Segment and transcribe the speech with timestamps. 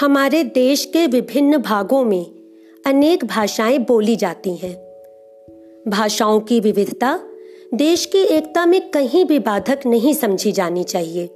[0.00, 2.26] हमारे देश के विभिन्न भागों में
[2.86, 4.76] अनेक भाषाएँ बोली जाती हैं।
[5.88, 7.20] भाषाओं की विविधता
[7.74, 11.30] देश की एकता में कहीं भी बाधक नहीं समझी जानी चाहिए।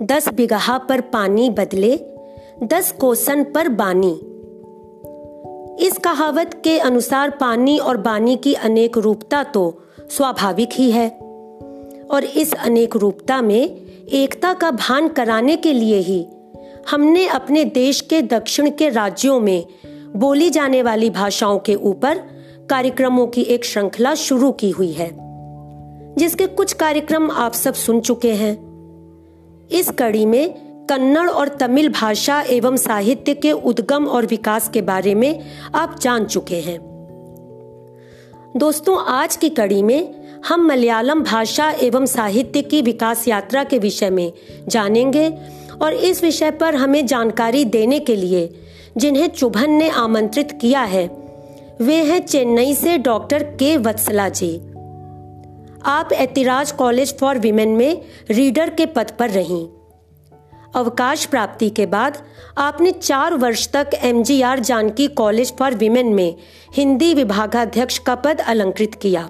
[0.00, 2.00] दस बिगहा पर पानी बदले,
[2.62, 4.20] दस कोसन पर बानी।
[5.86, 11.08] इस कहावत के अनुसार पानी और बानी की अनेक रूपता तो स्वाभाविक ही है।
[12.10, 13.64] और इस अनेक रूपता में
[14.12, 16.26] एकता का भान कराने के लिए ही
[16.90, 19.64] हमने अपने देश के दक्षिण के राज्यों में
[20.16, 22.18] बोली जाने वाली भाषाओं के ऊपर
[22.70, 25.10] कार्यक्रमों की एक श्रृंखला शुरू की हुई है,
[26.16, 28.54] जिसके कुछ कार्यक्रम आप सब सुन चुके हैं।
[29.70, 30.54] इस कड़ी में
[30.88, 35.40] कन्नड़ और तमिल भाषा एवं साहित्य के उद्गम और विकास के बारे में
[35.74, 36.78] आप जान चुके हैं।
[38.56, 40.14] दोस्तों, आज की कड़ी में
[40.48, 44.32] हम मलयालम भाषा एवं साहित्य की विकास यात्रा के विषय में
[44.68, 45.28] जानेंगे
[45.82, 48.48] और इस विषय पर हमें जानकारी देने के लिए
[48.96, 51.06] जिन्हें चुभन ने आमंत्रित किया है,
[51.80, 54.56] वे हैं चेन्नई से डॉक्टर के वत्सला जी।
[55.84, 59.66] आप एतिराज कॉलेज फॉर विमेन में रीडर के पद पर रहीं।
[60.74, 62.18] अवकाश प्राप्ति के बाद
[62.58, 66.34] आपने चार वर्ष तक MGR Janaki college for women में
[66.76, 69.28] हिंदी विभागाध्यक्ष का पद अलंकृत किया।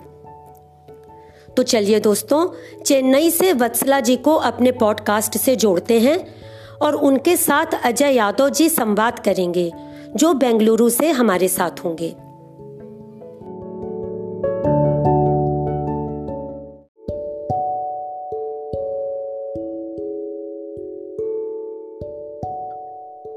[1.57, 2.47] तो चलिए दोस्तों,
[2.83, 6.42] चेन्नई से वत्सला जी को अपने पॉडकास्ट से जोड़ते हैं।
[6.83, 9.73] और उनके साथ अजय यादव जी संवाद करेंगे
[10.17, 12.15] जो बेंगलुरु से हमारे साथ होंगे।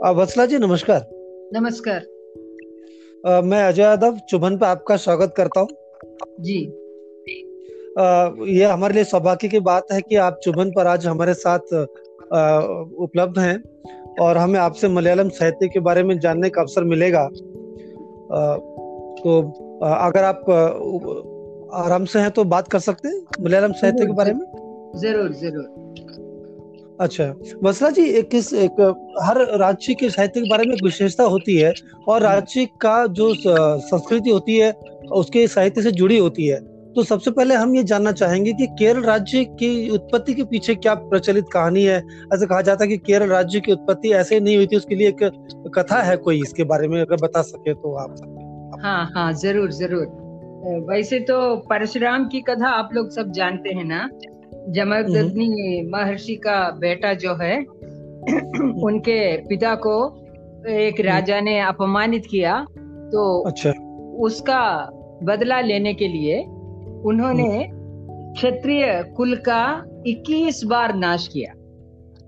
[0.06, 1.06] वत्सला जी नमस्कार।
[1.54, 2.02] नमस्कार।
[3.28, 5.70] आ, मैं अजय यादव चुभन पे आपका स्वागत करता हूँ।
[6.40, 6.68] जी।
[8.00, 11.60] आ, ये हमारे लिए सौभाग्य की बात है कि आप चुभन पर आज हमारे साथ
[13.00, 13.58] उपलब्ध हैं
[14.22, 17.28] और हमें आपसे मलयालम साहित्य के बारे में जानने का अवसर मिलेगा।
[19.18, 19.40] तो
[19.84, 20.50] अगर आप
[21.76, 24.46] आराम से हैं तो बात कर सकते हैं मलयालम साहित्य के बारे में?
[24.98, 25.84] ज़रूर ज़रूर।
[27.00, 27.34] अच्छा
[27.64, 28.82] वसला जी एक किस एक
[29.24, 31.74] हर राज्य के साहित्य के बारे में विशेषता होती है
[32.08, 34.72] और हम्म। राज्य का जो संस्कृति होती है
[35.14, 36.60] उसके साहित्य से जुड़ी होती है।
[36.96, 40.94] तो सबसे पहले हम ये जानना चाहेंगे कि केरल राज्य की उत्पत्ति के पीछे क्या
[40.96, 41.98] प्रचलित कहानी है?
[42.34, 45.08] ऐसा कहा जाता है कि केरल राज्य की उत्पत्ति ऐसे नहीं हुई थी उसके लिए
[45.08, 45.24] एक
[45.78, 48.16] कथा है कोई इसके बारे में अगर बता सके तो आप।
[48.84, 50.06] हाँ हाँ ज़रूर ज़रूर।
[50.92, 54.10] वैसे तो परशुराम की कथा आप लोग सब जानते हैं ना?
[54.70, 57.60] जमदग्नि हम्म। महर्षि का बेटा जो है
[58.84, 59.96] उनके पिता को
[60.70, 62.66] एक हम्म। राजा ने अपमानित किया।
[63.12, 63.72] तो अच्छा।
[64.20, 64.90] उसका
[65.24, 66.44] बदला लेने के लिए
[67.06, 68.86] उन्होंने हम्म। क्षत्रिय
[69.18, 69.62] कुल का
[70.08, 71.54] 21 बार नाश किया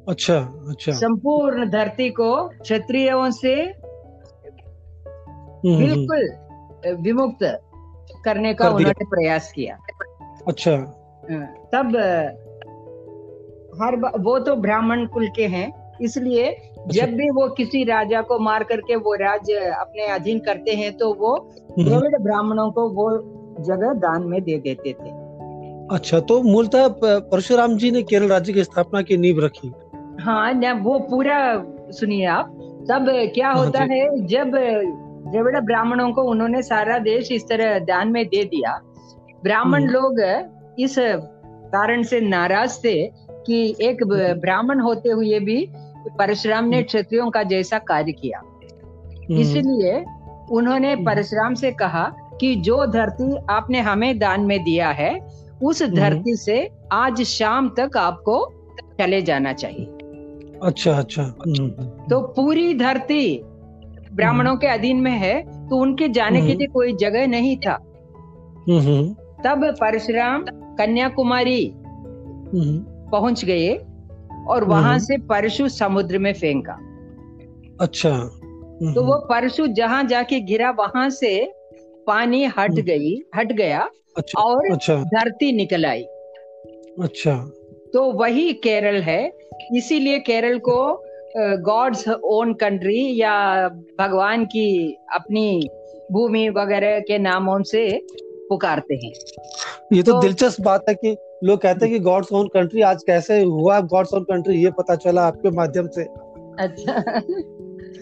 [0.07, 0.35] अच्छा
[0.69, 3.55] अच्छा संपूर्ण धरती को क्षत्रियों से
[5.65, 6.29] बिल्कुल
[7.01, 7.43] विमुक्त
[8.25, 9.77] करने का कर उन्होंने प्रयास किया
[10.47, 10.75] अच्छा
[11.73, 11.95] तब
[13.81, 15.67] हर वो तो ब्राह्मण कुल के हैं
[16.01, 20.71] इसलिए अच्छा। जब भी वो किसी राजा को मार करके वो राज्य अपने अधीन करते
[20.73, 23.09] हैं तो वो हम्म। द्रविड़ ब्राह्मणों को वो
[23.59, 25.09] जगह दान में दे देते थे।
[25.91, 29.71] अच्छा तो मूलतः परशुराम जी ने केरल राज्य की स्थापना की नींव रखी।
[30.19, 32.45] हाँ न वो पूरा सुनिए आप।
[32.91, 34.51] तब क्या हाँ होता है जब
[35.31, 38.79] द्रविड़ ब्राह्मणों को उन्होंने सारा देश इस तरह दान में दे दिया
[39.43, 40.19] ब्राह्मण हम्म। लोग
[40.79, 40.95] इस
[41.71, 43.11] कारण से नाराज़ थे
[43.47, 44.03] कि एक
[44.41, 45.69] ब्राह्मण होते हुए भी
[46.19, 50.05] परशुराम ने क्षत्रियों का जैसा कार्य किया। हम्म। इसलिए
[50.51, 55.19] उन्होंने हम्म। परशुराम से कहा कि जो धरती आपने हमें दान में दिया है
[55.63, 58.53] उस हम्म। धरती से आज शाम तक आपको
[58.99, 59.85] चले जाना चाहिए।
[60.63, 61.23] अच्छा अच्छा।
[62.09, 63.41] तो पूरी धरती
[64.13, 67.75] ब्राह्मणों के अधीन में है तो उनके जाने के लिए कोई जगह नहीं था।
[69.43, 73.73] तब परशुराम कन्याकुमारी हम्म। पहुँच गए
[74.47, 76.73] और वहाँ हम्म। से परशु समुद्र में फेंका।
[77.81, 78.11] अच्छा।
[78.93, 81.53] तो वो परशु जहाँ जाके गिरा वहाँ से
[82.07, 86.03] पानी हट हम्म। गई हट गया अच्छा, और अच्छा, धरती निकल आई।
[87.01, 87.51] अच्छा।
[87.93, 89.31] तो वही केरल है।
[89.75, 91.03] इसीलिए केरल को
[91.57, 93.69] गॉड्स ओन कंट्री या
[93.99, 95.69] भगवान की अपनी
[96.11, 98.01] भूमि वगैरह के नामों से
[98.49, 99.13] पुकारते हैं।
[99.93, 103.03] ये तो, तो दिलचस्प बात है कि लोग कहते हैं कि गॉड्स ओन कंट्री आज
[103.03, 106.03] कैसे हुआ गॉड्स ओन कंट्री ये पता चला आपके माध्यम से।
[106.59, 107.21] अच्छा।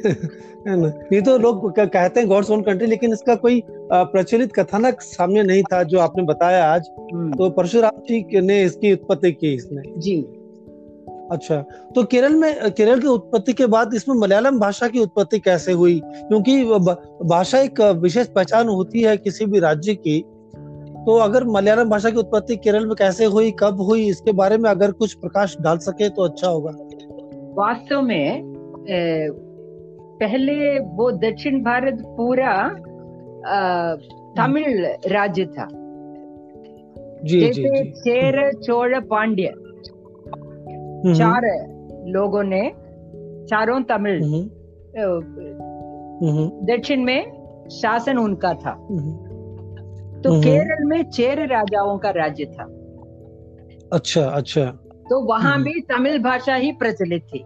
[0.67, 5.63] ये तो लोग कहते हैं गॉड्स ओन कंट्री लेकिन इसका कोई प्रचलित कथानक सामने नहीं
[5.63, 10.21] था जो आपने बताया आज। हम्म। तो परशुराम जी ने इसकी उत्पत्ति की इसने। जी।
[11.31, 11.61] अच्छा
[11.95, 16.01] तो केरल में केरल की उत्पत्ति के बाद इसमें मलयालम भाषा की उत्पत्ति कैसे हुई?
[16.05, 16.63] क्योंकि
[17.25, 20.19] भाषा एक विशेष पहचान होती है किसी भी राज्य की।
[21.05, 24.69] तो अगर मलयालम भाषा की उत्पत्ति केरल में कैसे हुई कब हुई इसके बारे में
[24.69, 26.71] अगर कुछ प्रकाश डाल सके तो अच्छा होगा।
[27.53, 28.55] वास्तव में
[30.19, 32.69] पहले वो दक्षिण भारत पूरा
[34.37, 35.67] तमिल राज्य था।
[37.23, 37.91] जी, जैसे जी, जी.
[37.91, 39.53] चेर चोड़ पांड्य।
[41.17, 41.41] चार
[42.07, 42.61] लोगों ने
[43.45, 44.19] चारों तमिल।
[46.65, 47.21] दक्षिण में
[47.71, 48.73] शासन उनका था।
[50.21, 52.63] तो केरल में चेर राजाओं का राज्य था।
[53.93, 54.65] अच्छा अच्छा।
[55.09, 57.45] तो वहाँ भी तमिल भाषा ही प्रचलित थी।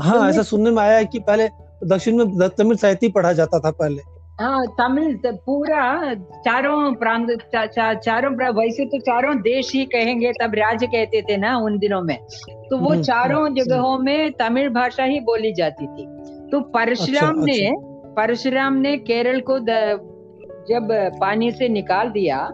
[0.00, 1.48] हाँ ऐसा सुनने में आया है कि पहले
[1.86, 7.94] दक्षिण में तमिल साहित्य पढ़ा जाता था पहले। हाँ तमिल पूरा चारों प्रांत चा, चा,
[7.94, 12.18] चारों वैसे तो चारों देश ही कहेंगे तब राज्य कहते थे ना उन दिनों में।
[12.70, 16.06] तो वो हम्म, चारों हम्म, जगहों में तमिल भाषा ही बोली जाती थी।
[16.50, 19.58] तो परशुराम अच्छा, ने अच्छा। परशुराम ने केरल को
[20.68, 20.88] जब
[21.20, 22.46] पानी से निकाल दिया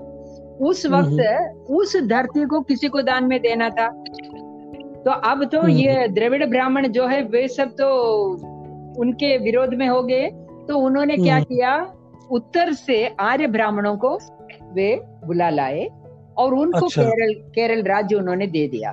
[0.61, 4.05] उस हम्म, वक्त उस धरती को किसी को दान में देना था?
[5.05, 7.89] तो अब तो ये द्रविड़ ब्राह्मण जो है वे सब तो
[9.01, 10.29] उनके विरोध में हो गए
[10.69, 11.75] तो उन्होंने क्या हम्म। किया
[12.31, 14.19] उत्तर से आर्य ब्राह्मणों को
[14.75, 14.95] वे
[15.27, 15.89] बुला लाए
[16.39, 18.91] और उनको अच्छा। केरल केरल राज्य उन्होंने दे दिया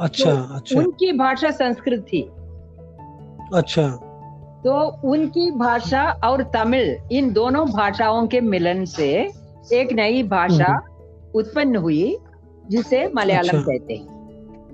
[0.00, 2.22] अच्छा तो अच्छा उनकी भाषा संस्कृत थी
[3.54, 3.88] अच्छा
[4.64, 4.74] तो
[5.10, 9.08] उनकी भाषा और तमिल इन दोनों भाषाओं के मिलन से
[9.72, 12.16] एक नई भाषा हम्म। उत्पन्न हुई
[12.68, 14.15] जिसे मलयालम अच्छा। कहते हैं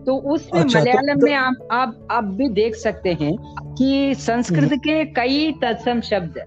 [0.06, 3.34] तो उसमें अच्छा, तो मलयालम तो, में आप आप आप भी देख सकते हैं
[3.74, 6.42] कि संस्कृत हम्म। के कई तत्सम शब्द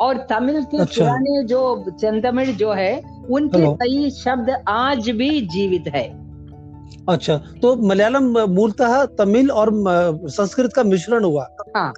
[0.00, 1.62] और तमिल के अच्छा। पुराने जो
[1.92, 2.92] चंदमिल जो है
[3.30, 6.06] उनके कई शब्द आज भी जीवित है
[7.08, 9.70] अच्छा तो मलयालम मूलतः तमिल और
[10.30, 11.92] संस्कृत का मिश्रण हुआ हाँ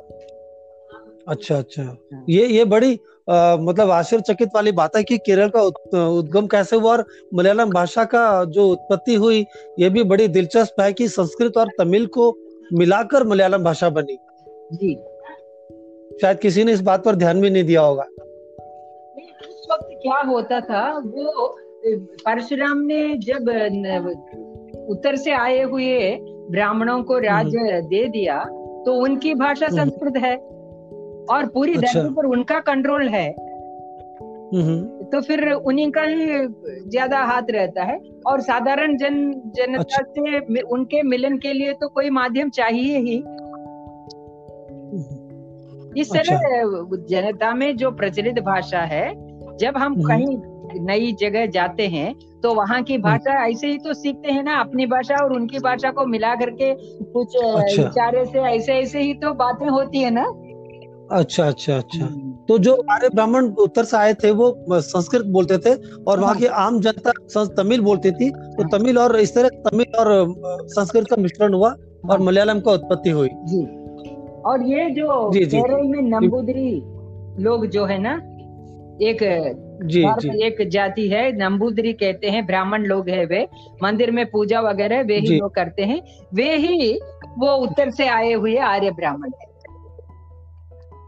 [1.29, 2.99] अच्छा अच्छा हाँ। ये ये बड़ी
[3.29, 5.61] आ, मतलब आश्चर्यचकित वाली बात है कि केरल का
[6.09, 7.05] उद्गम कैसे हुआ और
[7.35, 9.45] मलयालम भाषा का जो उत्पत्ति हुई
[9.79, 12.31] ये भी बड़ी दिलचस्प है कि संस्कृत और तमिल को
[12.73, 14.19] मिलाकर मलयालम भाषा बनी
[14.75, 14.95] जी
[16.23, 18.05] शायद किसी ने इस बात पर ध्यान भी नहीं दिया होगा
[19.49, 21.49] उस वक्त क्या होता था वो
[22.21, 23.49] परशुराम ने जब
[24.91, 26.19] उत्तर से आए हुए
[26.51, 28.43] ब्राह्मणों को हम्म। राज्य दे दिया
[28.87, 30.37] तो उनकी भाषा हम्म। संस्कृत है
[31.31, 33.29] और पूरी अच्छा। धरती पर उनका कंट्रोल है
[34.55, 36.27] हम्म। तो फिर उन्हीं का ही
[36.91, 41.89] ज़्यादा हाथ रहता है और साधारण जन जनता अच्छा। से उनके मिलन के लिए तो
[41.89, 43.17] कोई माध्यम चाहिए ही
[44.87, 45.23] हम्म।
[45.97, 49.09] इस तरह अच्छा। जनता में जो प्रचलित भाषा है
[49.57, 50.37] जब हम हम्म। कहीं
[50.81, 54.87] नई जगह जाते हैं तो वहाँ की भाषा ऐसे ही तो सीखते हैं ना अपनी
[54.87, 56.75] भाषा और उनकी भाषा को मिला करके
[57.13, 60.25] कुछ अच्छा। इशारे से ऐसे ऐसे ही तो बातें होती है ना
[61.13, 65.59] अच्छा अच्छा अच्छा। हम्म। तो जो आर्य ब्राह्मण उत्तर से आए थे वो संस्कृत बोलते
[65.59, 69.49] थे और वहाँ की आम जनता तमिल बोलती थी। तो हाँ। तमिल और इस तरह
[69.49, 70.35] तमिल और
[70.69, 73.65] संस्कृत का मिश्रण हुआ और हाँ। मलयालम का उत्पत्ति हुई। जी।
[74.43, 76.71] और ये जो जी, केरल में नंबूदरी
[77.43, 78.15] लोग जो है ना
[79.03, 79.19] एक
[79.85, 83.49] जी, जी। एक जाति है नंबूदरी कहते हैं ब्राह्मण लोग है वे।
[83.83, 86.01] मंदिर में पूजा वगैरह वे ही लोग करते हैं।
[86.35, 86.99] वे ही
[87.39, 89.54] वो उत्तर से आए हुए आर्य ब्राह्मण है।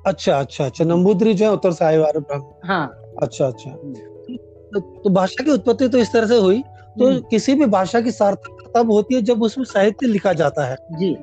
[0.06, 0.84] अच्छा अच्छा अच्छा.
[0.84, 2.68] नंबूदरी जो है उत्तर से आए वाले ब्राह्मण.
[2.68, 2.86] हाँ.
[3.22, 3.70] अच्छा अच्छा.
[3.70, 6.62] तो, तो भाषा की उत्पत्ति तो इस तरह से हुई.
[6.98, 10.66] तो हम्म। किसी भी भाषा की सार्थकता तब होती है जब उसमें साहित्य लिखा जाता
[10.66, 10.76] है.
[10.92, 11.14] जी.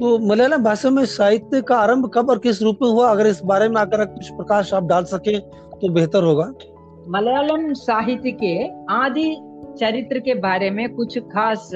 [0.00, 3.10] तो मलयालम भाषा में साहित्य का आरंभ कब और किस रूप में हुआ?
[3.10, 6.52] अगर इस बारे में अगर कुछ प्रकाश आप डाल सके तो बेहतर होगा.
[7.08, 9.36] मलयालम साहित्य के आदि
[9.80, 11.70] चरित्र के बारे में कुछ खास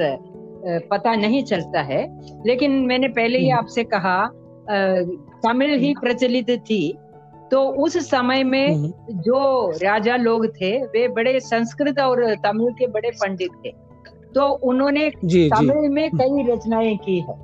[0.90, 2.02] पता नहीं चलता है.
[2.46, 4.18] लेकिन मैंने पहले ही हम्म। आपसे कहा
[5.42, 6.82] तमिल ही प्रचलित थी।
[7.50, 12.86] तो उस समय में हम्म। जो राजा लोग थे वे बड़े संस्कृत और तमिल के
[12.86, 13.70] बड़े पंडित थे।
[14.34, 17.34] तो उन्होंने तमिल में कई रचनाएँ की है।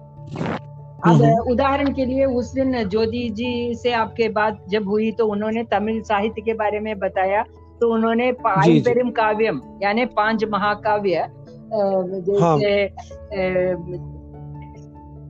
[1.04, 5.26] अब हम्म। उदाहरण के लिए उस दिन ज्योति जी से आपके बात जब हुई तो
[5.26, 7.44] उन्होंने तमिल साहित्य के बारे में बताया।
[7.80, 11.26] तो उन्होंने पेरिम काव्यम यानी पाँच महाकाव्य
[11.72, 12.58] जैसे हाँ।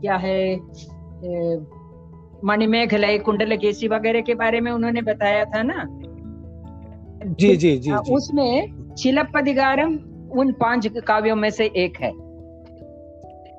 [0.00, 0.56] क्या है
[2.44, 5.86] मणिमेघलय कुंडल केसी वगैरह के बारे में उन्होंने बताया था ना?
[7.40, 9.98] जी जी जी, हाँ, जी। उसमें शिलपदिगारम
[10.32, 12.10] उन पाँच काव्यों में से एक है।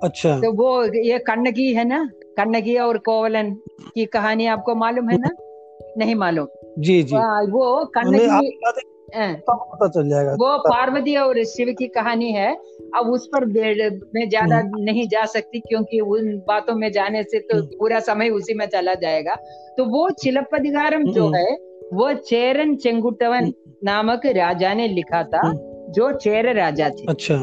[0.04, 2.10] अच्छा। तो वो ये कन्नगी है ना?
[2.16, 3.52] कन्नगी और कोवलन
[3.96, 5.30] की कहानी आपको मालूम है ना?
[5.98, 6.48] नहीं मालूम।
[6.80, 7.16] जी जी।
[7.52, 8.60] वो कन्नगी
[9.10, 12.52] पता चल जाएगा। वो पार्वती और शिव की कहानी है।
[12.96, 17.62] अब उस पर मैं ज़्यादा नहीं जा सकती क्योंकि उन बातों में जाने से तो
[17.78, 19.36] पूरा समय उसी में चला जाएगा।
[19.78, 21.48] तो वो चिलपदिगारम जो है
[21.94, 23.52] वो चेरन चेंगुटवन
[23.84, 25.52] नामक राजा ने लिखा था
[25.90, 27.36] जो चेर राजा थे। अच्छा।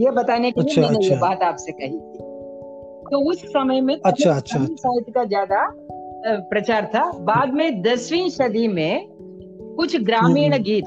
[0.00, 2.18] ये बताने के लिए अच्छा, मैंने अच्छा। ये बात आपसे कही थी।
[3.10, 5.66] तो उस समय में अच्छा अच्छा, अच्छा। साहित्य का ज़्यादा
[6.50, 9.11] प्रचार था। बाद में दसवीं सदी में
[9.76, 10.84] कुछ ग्रामीण हम्म। गीत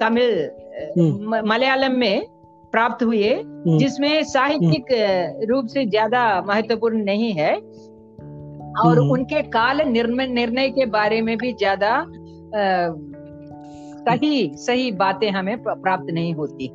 [0.00, 0.50] तमिल
[0.98, 2.26] हम्म। मलयालम में
[2.72, 4.86] प्राप्त हुए हम्म। जिसमें साहित्यिक
[5.50, 7.54] रूप से ज़्यादा महत्वपूर्ण नहीं है
[8.80, 12.04] और उनके काल निर्णय के बारे में भी ज़्यादा
[14.08, 16.68] सही सही बातें हमें प्राप्त नहीं होती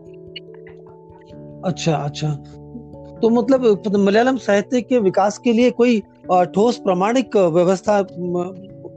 [1.64, 2.30] अच्छा अच्छा
[3.22, 3.62] तो मतलब
[3.98, 6.00] मलयालम साहित्य के विकास के लिए कोई
[6.56, 8.02] ठोस प्रमाणिक व्यवस्था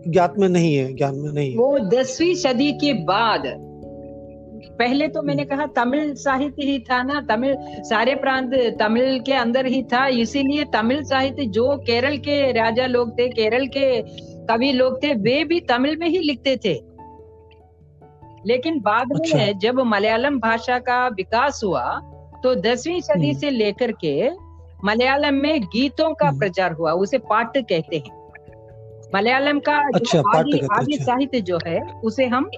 [0.09, 3.47] ज्ञात में नहीं है ज्ञान में नहीं है वो दसवीं सदी के बाद
[4.79, 9.67] पहले तो मैंने कहा तमिल साहित्य ही था ना तमिल सारे प्रांत तमिल के अंदर
[9.67, 13.89] ही था इसीलिए तमिल साहित्य जो केरल के राजा लोग थे केरल के
[14.47, 16.75] कवि लोग थे वे भी तमिल में ही लिखते थे
[18.47, 21.85] लेकिन बाद अच्छा। में जब मलयालम भाषा का विकास हुआ
[22.43, 24.31] तो दसवीं सदी हम्म। से लेकर के
[24.85, 28.20] मलयालम में गीतों का हम्म। प्रचार हुआ उसे पाठ कहते हैं
[29.15, 32.51] मलयालम का अच्छा, आदि आदि अच्छा। साहित्य जो है उसे हम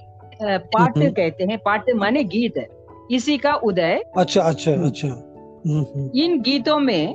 [0.43, 2.69] पाठ हम्म, कहते हैं। पाठ माने गीत। है
[3.11, 5.09] इसी का उदय। अच्छा अच्छा अच्छा।
[6.15, 7.15] इन गीतों में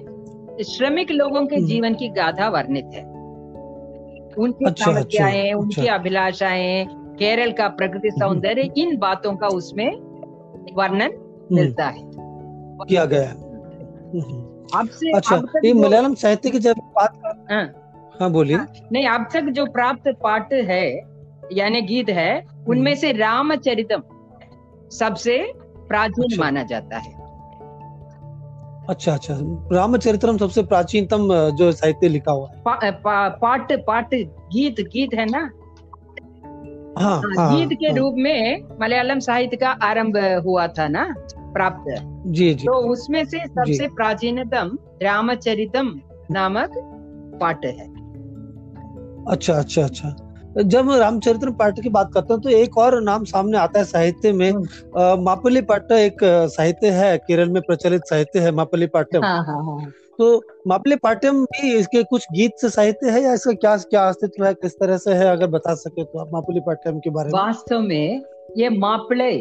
[0.64, 3.04] श्रमिक लोगों के जीवन की गाथा वर्णित है।
[4.38, 6.86] उनकी अच्छा, समस्याएँ अच्छा, उनकी अच्छा। अभिलाषाएँ
[7.20, 9.92] केरल का प्रकृति सौंदर्य इन बातों का उसमें
[10.76, 11.12] वर्णन
[11.52, 12.02] मिलता है।
[12.90, 13.30] किया गया
[14.80, 17.20] आपसे अच्छा ये मलयालम साहित्य की जब बात
[18.20, 21.02] हाँ, बोलिए। हाँ, नहीं अब तक जो प्राप्त पाठ है
[21.54, 24.04] यानी गीत है उनमें हम्म। से रामचरितम
[24.92, 25.54] सबसे
[25.88, 27.28] प्राचीन अच्छा। माना जाता है।
[28.90, 29.34] अच्छा अच्छा।
[29.72, 35.26] रामचरितम सबसे प्राचीनतम जो साहित्य लिखा हुआ है। पा, पा, पाठ पाठ गीत गीत है
[35.26, 35.50] ना?
[37.00, 41.16] हाँ, हाँ, हाँ गीत के हाँ, रूप में मलयालम साहित्य का आरंभ हुआ था ना
[41.40, 41.86] प्राप्त।
[42.28, 46.72] जी जी। तो उसमें से सबसे प्राचीनतम रामचरितम नामक
[47.42, 47.97] पाठ है।
[49.28, 50.16] अच्छा अच्छा अच्छा
[50.64, 54.32] जब रामचरित्र पाठ की बात करते हैं तो एक और नाम सामने आता है साहित्य
[54.32, 59.44] में हम्म। मापली पाठ एक साहित्य है केरल में प्रचलित साहित्य है मापली पाठ्यम हाँ,
[59.46, 59.92] हाँ, हाँ.
[60.20, 64.46] तो मापली पाठ्यम भी इसके कुछ गीत से साहित्य है या इसका क्या क्या अस्तित्व
[64.46, 67.40] है किस तरह से है अगर बता सके तो आप मापली पाठ्यम के बारे में
[67.40, 68.22] वास्तव में
[68.58, 69.32] ये मापले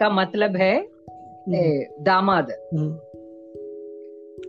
[0.00, 2.90] का मतलब है हम्म। दामाद हम्म।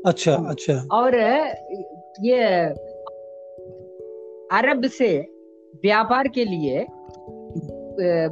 [0.06, 1.16] अच्छा अच्छा और
[2.22, 2.44] ये
[4.52, 5.18] अरब से
[5.76, 6.80] व्यापार के लिए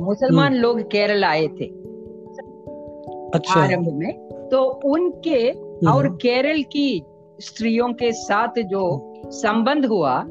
[0.04, 1.66] मुसलमान हम्म। लोग केरल आए थे।
[3.34, 4.14] अच्छा। आरंभ में।
[4.52, 5.52] तो उनके
[5.88, 7.04] और केरल की
[7.40, 10.22] स्त्रियों के साथ जो संबंध हुआ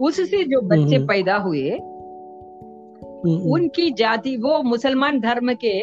[0.00, 1.70] उससे जो बच्चे पैदा हुए
[3.50, 5.80] उनकी जाति वो मुसलमान धर्म के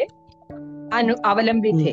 [1.24, 1.92] अवलंबी हम्म। थे।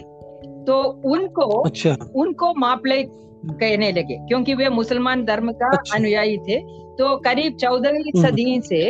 [0.63, 3.03] तो उनको अच्छा। उनको मापले
[3.45, 6.59] कहने लगे क्योंकि वे मुसलमान धर्म का अच्छा। अनुयायी थे
[6.95, 8.81] तो करीब चौदहवीं हम्म। सदी से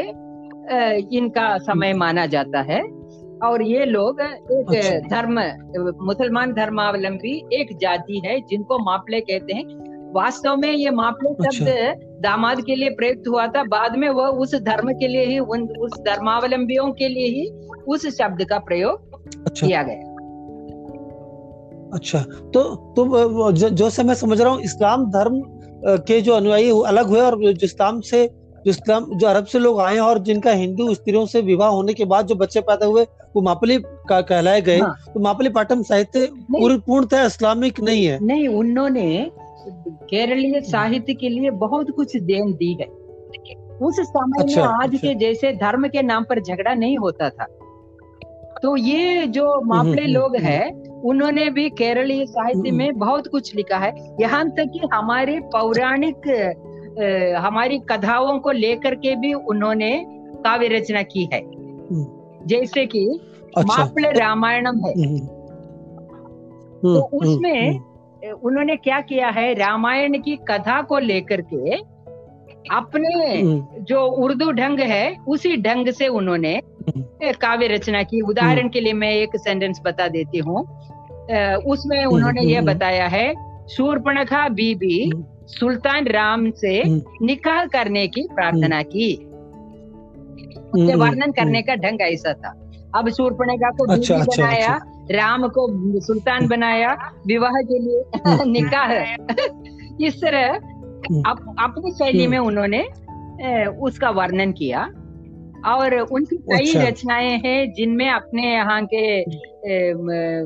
[1.17, 2.81] इनका समय। माना जाता है
[3.43, 5.39] और ये लोग एक अच्छा। धर्म
[6.05, 11.93] मुसलमान धर्मावलंबी एक जाति है जिनको मापले कहते हैं वास्तव में ये मापले शब्द अच्छा।
[12.19, 15.67] दामाद के लिए प्रयुक्त हुआ था बाद में वह उस धर्म के लिए ही उन
[15.79, 17.49] उस धर्मावलंबियों के लिए ही
[17.87, 20.08] उस शब्द का प्रयोग अच्छा किया गया
[21.93, 22.19] अच्छा
[22.53, 22.63] तो
[22.95, 25.41] तो जो, से मैं समझ रहा हूँ इस्लाम धर्म
[26.07, 28.25] के जो अनुयायी अलग हुए और जो इस्लाम से
[28.65, 32.05] जो इस्लाम जो अरब से लोग आए और जिनका हिंदू स्त्रियों से विवाह होने के
[32.05, 33.03] बाद जो बच्चे पैदा हुए
[33.35, 33.77] वो मापली
[34.09, 39.31] का कहलाए गए। हाँ। तो मापली पाठम साहित्य पूरी पूर्णतः इस्लामिक नहीं है। नहीं उन्होंने
[40.09, 42.87] केरलीय साहित्य के लिए बहुत कुछ देन दी है।
[43.79, 47.29] उस समय अच्छा, में आज अच्छा। के जैसे धर्म के नाम पर झगड़ा नहीं होता
[47.29, 47.45] था।
[48.63, 53.27] तो ये जो मापड़े हम्म, लोग हम्म, हैं हम्म। उन्होंने भी केरलीय साहित्य में बहुत
[53.27, 56.27] कुछ लिखा है। यहाँ तक कि हमारे पौराणिक
[57.39, 60.05] हमारी कथाओं को लेकर के भी उन्होंने
[60.45, 61.41] काव्य रचना की है।
[62.45, 63.19] जैसे कि
[63.57, 65.19] अच्छा। मापले रामायणम है।
[66.79, 67.79] तो उसमें
[68.43, 71.75] उन्होंने क्या किया है रामायण की कथा को लेकर के
[72.75, 73.41] अपने
[73.81, 76.61] जो उर्दू ढंग है उसी ढंग से उन्होंने
[77.23, 80.59] काव्य रचना की। उदाहरण के लिए मैं एक सेंटेंस बता देती हूँ।
[81.55, 83.33] उसमें हम्म, उन्होंने ये हम्म, हम्म। बताया है
[83.67, 85.11] शूर्पणखा बीबी
[85.47, 86.83] सुल्तान राम से
[87.25, 89.15] निकाह करने की प्रार्थना की।
[90.73, 94.79] उसके वर्णन करने का ढंग ऐसा था। अब शूर्पणखा को बीबी अच्छा, अच्छा, बनाया
[95.11, 95.67] राम को
[95.99, 98.03] सुल्तान बनाया विवाह के लिए
[98.45, 98.93] निकाह।
[100.05, 100.59] इस तरह
[101.29, 102.87] अप, अपनी शैली में उन्होंने
[103.67, 104.89] उसका वर्णन किया।
[105.67, 109.23] और उनकी कई अच्छा। रचनाएँ हैं जिनमें अपने यहाँ के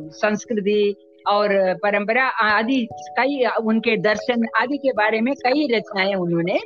[0.09, 0.95] संस्कृति
[1.27, 2.87] और परंपरा आदि
[3.19, 6.59] कई उनके दर्शन आदि के बारे में कई रचनाएँ उन्होंने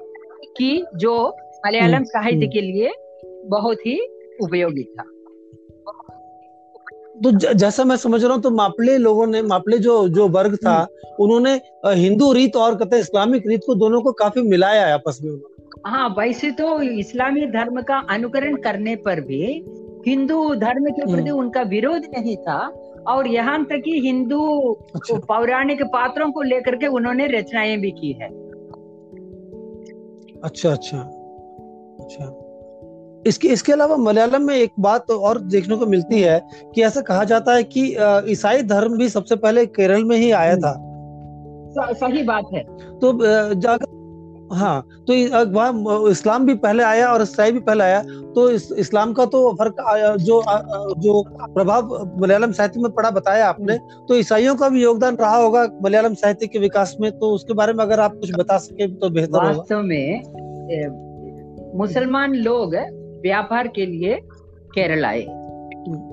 [0.57, 1.27] की जो
[1.65, 2.91] मलयालम हम्म, साहित्य हम्म। के लिए
[3.45, 3.99] बहुत ही
[4.41, 5.03] उपयोगी था
[7.23, 10.55] तो ज- जैसा मैं समझ रहा हूँ तो मापले लोगों ने मापले जो जो वर्ग
[10.55, 10.87] था
[11.19, 15.31] उन्होंने हिंदू रीत और कहते इस्लामिक रीत को दोनों को काफ़ी मिलाया है आपस में
[15.85, 19.65] हाँ वैसे तो इस्लामी धर्म का अनुकरण करने पर भी
[20.07, 22.57] हिंदू धर्म के प्रति हम्म। उनका विरोध नहीं था
[23.07, 24.41] और यहाँ तक कि हिंदू
[24.95, 28.27] अच्छा। पौराणिक पात्रों को लेकर के उन्होंने रचनाएँ भी की है।
[30.43, 30.97] अच्छा अच्छा।
[31.99, 32.43] अच्छा।
[33.27, 36.39] इसके इसके अलावा मलयालम में एक बात और देखने को मिलती है
[36.75, 37.97] कि ऐसा कहा जाता है कि
[38.31, 40.73] ईसाई धर्म भी सबसे पहले केरल में ही आया था।
[41.93, 42.63] सही बात है।
[42.99, 43.19] तो
[43.53, 43.96] जाकर
[44.51, 45.13] हाँ तो
[45.53, 48.01] वहाँ इस्लाम भी पहले आया और ईसाई भी पहले आया
[48.35, 49.75] तो इस, इस्लाम का तो फ़र्क
[50.19, 50.41] जो
[51.01, 51.23] जो
[51.53, 53.77] प्रभाव मलयालम साहित्य में पड़ा बताया आपने
[54.07, 57.73] तो ईसाइयों का भी योगदान रहा होगा मलयालम साहित्य के विकास में तो उसके बारे
[57.73, 60.21] में अगर आप कुछ बता सके तो बेहतर वास्तव में
[61.75, 62.75] मुसलमान लोग
[63.21, 64.19] व्यापार के लिए
[64.75, 65.21] केरल आए।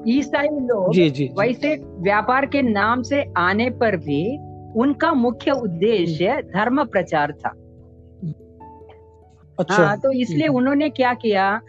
[0.09, 4.23] ईसाई लोग जी जी। वैसे व्यापार के नाम से आने पर भी
[4.81, 7.53] उनका मुख्य उद्देश्य धर्म प्रचार था।
[9.61, 11.61] अच्छा। हाँ तो इसलिए हम्म। उन्होंने क्या किया?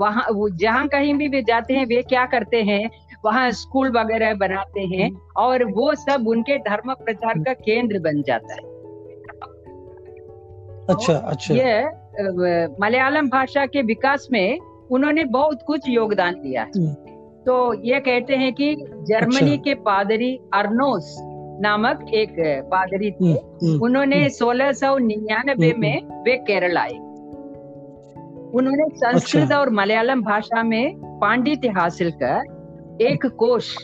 [0.00, 2.90] वहाँ जहाँ कहीं भी वे जाते हैं वे क्या करते हैं?
[3.24, 8.54] वहाँ स्कूल वगैरह बनाते हैं और वो सब उनके धर्म प्रचार का केंद्र बन जाता
[8.54, 8.60] है।
[10.86, 11.84] अच्छा अच्छा। ये
[12.80, 14.58] मलयालम भाषा के विकास में
[14.90, 16.94] उन्होंने बहुत कुछ योगदान दिया है। हम्म।
[17.42, 18.74] तो ये कहते हैं कि
[19.08, 21.16] जर्मनी अच्छा। के पादरी अर्नोस
[21.60, 22.34] नामक एक
[22.70, 26.94] पादरी थे हम्म, हम्म, उन्होंने हम्म। सोलह सौ निन्यानवे हम्म, में वे केरल आए
[28.54, 33.76] उन्होंने संस्कृत अच्छा। और मलयालम भाषा में पांडित्य हासिल कर एक कोश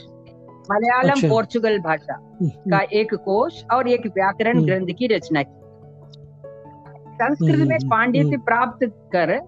[0.72, 5.58] मलयालम अच्छा। पोर्चुगल भाषा का एक कोश और एक व्याकरण। ग्रंथ की रचना की
[7.14, 8.84] संस्कृत में पांडित्य। प्राप्त
[9.16, 9.40] कर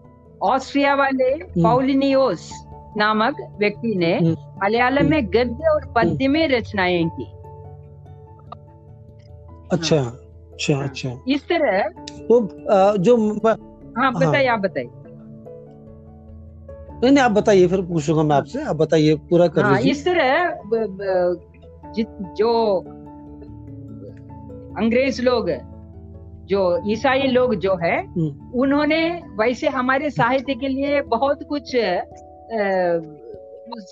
[0.42, 2.50] ऑस्ट्रिया वाले पौलिनियोस
[2.96, 4.18] नामक व्यक्ति ने।
[4.64, 7.32] मलयालम में गद्य और पद्य में रचनाएँ की
[9.72, 11.82] अच्छा अच्छा हाँ। अच्छा। इस तरह
[12.28, 12.40] तो
[12.98, 13.16] जो
[13.98, 14.90] हाँ बताइए आप बताइए।
[17.02, 20.60] नहीं नहीं आप बताइए फिर पूछूँगा मैं आपसे। आप बताइए पूरा कर हाँ इस तरह
[21.96, 22.06] जि-
[22.36, 22.52] जो
[24.78, 25.50] अंग्रेज़ लोग
[26.46, 29.00] जो ईसाई लोग जो है हम्म। उन्होंने
[29.38, 31.72] वैसे हमारे साहित्य के लिए बहुत कुछ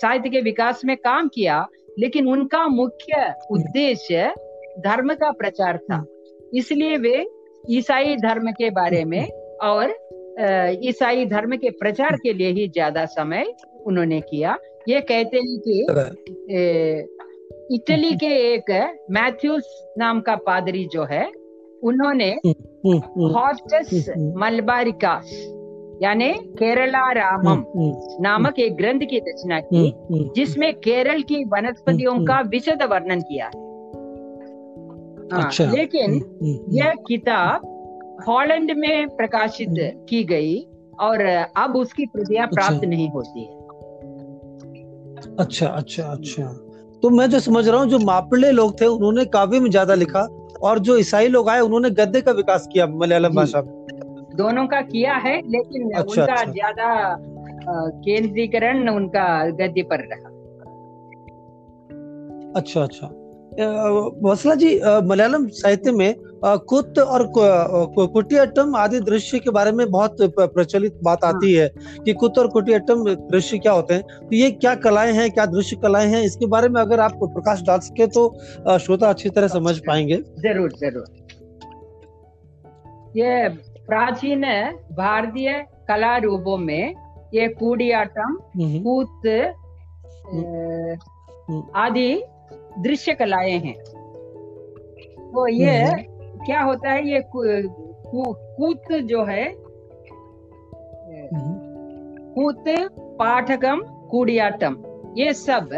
[0.01, 1.65] साहित्य के विकास में काम किया
[1.99, 4.33] लेकिन उनका मुख्य उद्देश्य
[4.79, 6.05] धर्म का प्रचार था।
[6.53, 7.25] इसलिए वे
[7.69, 9.27] ईसाई धर्म के बारे में
[9.63, 9.93] और
[10.83, 13.53] ईसाई धर्म के प्रचार के लिए ही ज़्यादा समय
[13.85, 14.57] उन्होंने किया।
[14.89, 15.87] ये कहते हैं कि
[17.75, 18.71] इटली के एक
[19.11, 21.31] मैथ्यूस नाम का पादरी जो है
[21.83, 22.53] उन्होंने हम्म,
[22.85, 25.31] हम्म, हम्म। मलबारिकास
[26.03, 27.63] यानी केरला रामम
[28.21, 29.93] नामक एक ग्रंथ की रचना की
[30.35, 33.70] जिसमें केरल की वनस्पतियों का विशद वर्णन किया हाँ,
[35.33, 37.61] अच्छा। लेकिन हम्म, हम्म, यह किताब
[38.27, 40.67] हॉलैंड में प्रकाशित हम्म। की गई
[40.99, 41.21] और
[41.57, 43.59] अब उसकी प्रतियाँ अच्छा। प्राप्त नहीं होती है।
[45.39, 46.43] अच्छा अच्छा अच्छा।
[47.03, 50.27] तो मैं जो समझ रहा हूँ जो मापले लोग थे उन्होंने काव्य में ज़्यादा लिखा
[50.61, 53.71] और जो ईसाई लोग आए उन्होंने गद्य का विकास किया मलयालम भाषा में।
[54.35, 57.17] दोनों का किया है लेकिन अच्छा, उनका अच्छा। ज़्यादा
[58.05, 60.29] केंद्रीकरण उनका गद्य पर रहा।
[62.59, 63.07] अच्छा अच्छा।
[63.51, 70.17] वसला जी मलयालम साहित्य में कुत और कु- कु- आदि दृश्य के बारे में बहुत
[70.39, 71.71] प्रचलित बात आती है।
[72.05, 75.75] कि कुत और कुटियाट्टम दृश्य क्या होते हैं। तो ये क्या कलाएँ हैं क्या दृश्य
[75.75, 78.23] कलाएँ हैं इसके बारे में अगर आप प्रकाश डाल सके तो
[78.77, 81.05] श्रोता अच्छी तरह समझ पाएँगे। ज़रूर ज़रूर।
[83.17, 83.49] ये
[83.87, 84.41] प्राचीन
[84.91, 86.95] भारतीय कला रूपों में
[87.33, 89.21] ये कूडियाटम हम्म, कूत
[91.75, 92.23] आदि
[92.79, 93.75] दृश्य कलाएँ हैं।
[95.33, 95.83] तो ये
[96.45, 99.43] क्या होता है ये कूत जो है
[101.27, 101.53] हम्म,
[102.33, 102.63] कूत
[103.19, 103.81] पाठकम
[104.11, 104.75] कूडियाटम
[105.17, 105.69] ये सब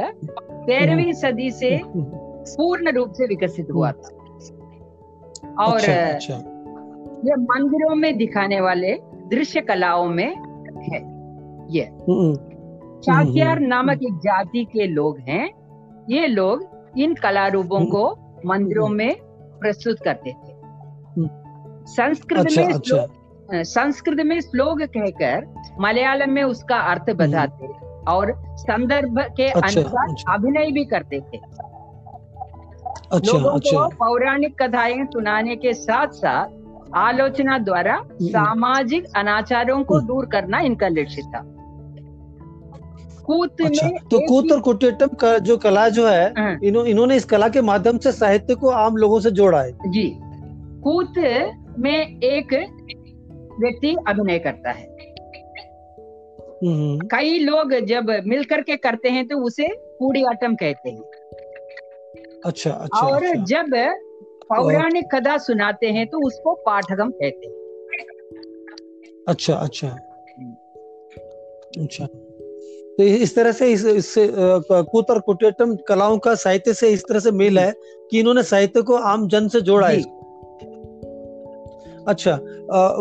[0.68, 2.04] तेरहवीं सदी से हम्म,
[2.48, 4.10] पूर्ण रूप से विकसित हुआ था।
[5.60, 6.34] और अच्छा अच्छा।
[7.26, 8.94] ये मंदिरों में दिखाने वाले
[9.28, 10.36] दृश्य कलाओं में
[10.84, 11.00] है
[11.72, 11.84] ये।
[13.02, 15.50] चाक्यार नामक एक जाति के लोग हैं।
[16.10, 16.64] ये लोग
[16.98, 19.16] इन कला रूपों को मंदिरों में
[19.60, 20.54] प्रस्तुत करते थे।
[21.86, 23.08] संस्कृत अच्छा, में अच्छा,
[23.64, 25.48] संस्कृत में श्लोक कहकर
[25.80, 27.68] मलयालम में उसका अर्थ बताते
[28.12, 31.38] और संदर्भ के अच्छा, अनुसार अच्छा। अभिनय भी करते थे।
[33.12, 36.48] अच्छा लोगों को अच्छा। पौराणिक कथाएँ सुनाने के साथ साथ
[36.96, 41.53] आलोचना द्वारा सामाजिक अनाचारों को हम्म। दूर करना इनका लक्ष्य था।
[43.26, 47.16] कूत अच्छा में तो कूत और कुटियट्टम का जो कला जो है हाँ, इन्हों, इन्होंने
[47.16, 50.20] इस कला के माध्यम से साहित्य को आम लोगों से जोड़ा है। जी।
[50.84, 51.14] कूत
[51.80, 52.54] में एक
[53.60, 54.92] व्यक्ति अभिनय करता है।
[56.64, 59.68] हम्म, कई लोग जब मिलकर के करते हैं तो उसे
[60.00, 61.02] कूड़ियाटम कहते हैं।
[62.46, 63.66] अच्छा अच्छा और अच्छा। जब
[64.44, 67.54] पौराणिक कथा सुनाते हैं तो उसको पाठगम कहते हैं।
[69.28, 69.88] अच्छा अच्छा।
[71.80, 72.08] अच्छा।
[72.98, 77.32] तो इस तरह से इस कूत और कुटियट्टम कलाओं का साहित्य से इस तरह से
[77.32, 77.72] मेल है
[78.12, 80.02] कि इन्होंने साहित्य को आम जन से जोड़ा है।
[82.08, 82.34] अच्छा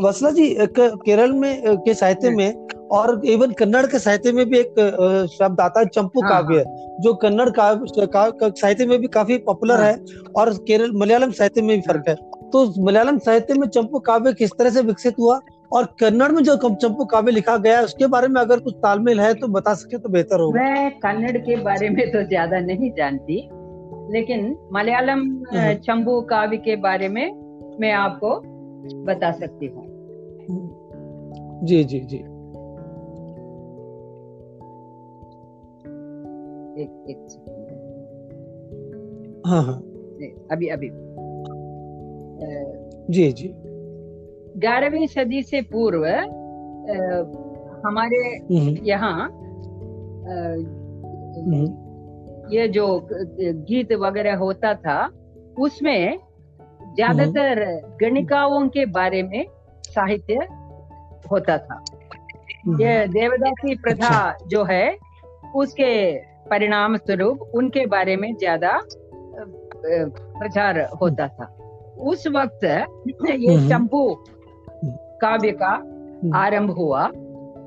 [0.05, 5.29] वसला जी केरल में के साहित्य। में और इवन कन्नड़ के साहित्य में भी एक
[5.33, 6.65] शब्द आता है चंपू हाँ, काव्य
[7.01, 10.05] जो कन्नड़ काव्य का, का, साहित्य में भी काफ़ी पॉपुलर हाँ। है
[10.37, 12.15] और केरल मलयालम साहित्य में भी फ़र्क है।
[12.53, 15.39] तो मलयालम साहित्य में चंपू काव्य किस तरह से विकसित हुआ?
[15.73, 19.21] और कन्नड़ में जो चंपू काव्य लिखा गया है उसके बारे में अगर कुछ तालमेल
[19.21, 22.91] है तो बता सके तो बेहतर होगा। मैं कन्नड़ के बारे में तो ज़्यादा नहीं
[22.93, 23.37] जानती
[24.13, 27.27] लेकिन मलयालम अ, हम्म। चंबू काव्य के बारे में
[27.81, 28.35] मैं आपको
[29.05, 29.91] बता सकती हूँ।
[31.65, 32.17] जी जी जी।
[36.83, 37.27] एक एक
[39.47, 39.79] हाँ हाँ।
[40.51, 40.89] अभी अभी।
[43.13, 43.49] जी जी।
[44.57, 46.05] ग्यारहवीं सदी से पूर्व
[47.87, 48.19] हमारे
[48.51, 49.29] हम्म, यहाँ
[51.37, 51.65] हम्म,
[52.53, 54.99] ये जो गीत वगैरह होता था
[55.59, 56.19] उसमें
[56.95, 57.65] ज़्यादातर
[58.01, 59.45] गणिकाओं के बारे में
[59.87, 60.35] साहित्य
[61.31, 61.83] होता था।
[62.67, 64.97] हम्म, ये देवदासी प्रथा जो है
[65.57, 65.93] उसके
[66.51, 68.79] परिणाम स्वरूप उनके बारे में ज़्यादा
[69.85, 71.47] प्रचार होता था।
[72.11, 74.03] उस वक्त ये हम्म। चंपू
[75.25, 75.73] काव्य का
[76.39, 77.11] आरंभ हुआ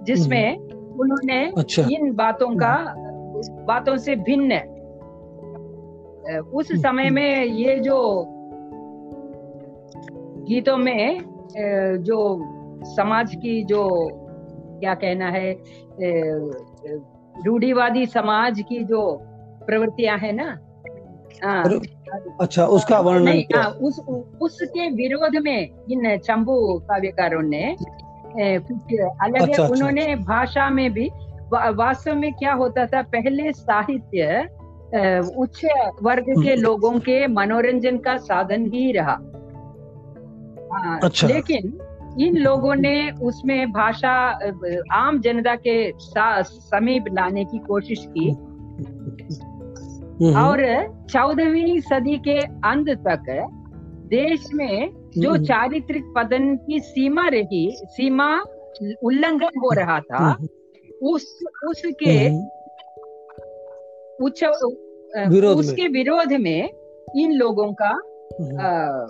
[0.04, 0.58] जिसमें
[1.00, 2.76] उन्होंने अच्छा। इन बातों का
[3.66, 4.60] बातों से भिन्न
[6.54, 7.98] उस समय में ये जो
[10.48, 11.20] गीतों में
[12.04, 12.20] जो
[12.96, 13.88] समाज की जो
[14.80, 15.60] क्या कहना है अ,
[18.06, 19.02] समाज की जो
[19.66, 20.48] प्रवृत्तियाँ है ना
[21.44, 21.64] हाँ,
[22.42, 24.00] अच्छा उसका वर्णन नहीं किया हाँ, उस
[24.42, 31.10] उसके विरोध में इन चंबू काव्यकारों ने अलग अच्छा, अच्छा, उन्होंने भाषा में भी
[31.52, 34.48] वा- वास्तव में क्या होता था पहले साहित्य
[35.38, 35.62] उच्च
[36.04, 39.18] वर्ग के हम्म। लोगों के मनोरंजन का साधन ही रहा
[40.74, 41.80] हाँ, अच्छा। लेकिन
[42.20, 44.12] इन लोगों ने उसमें भाषा
[44.94, 45.94] आम जनता के
[46.44, 48.30] समीप लाने की कोशिश की
[50.24, 53.48] और चौदहवीं सदी के अंत तक
[54.08, 58.44] देश में जो। चारित्रिक पतन की सीमा रही सीमा
[59.04, 60.38] उल्लंघन हो रहा था
[61.04, 62.30] उस उसके
[64.24, 64.44] उच्च
[65.28, 66.70] विरोध में। उसके विरोध में
[67.16, 67.90] इन लोगों का
[68.42, 69.08] अ,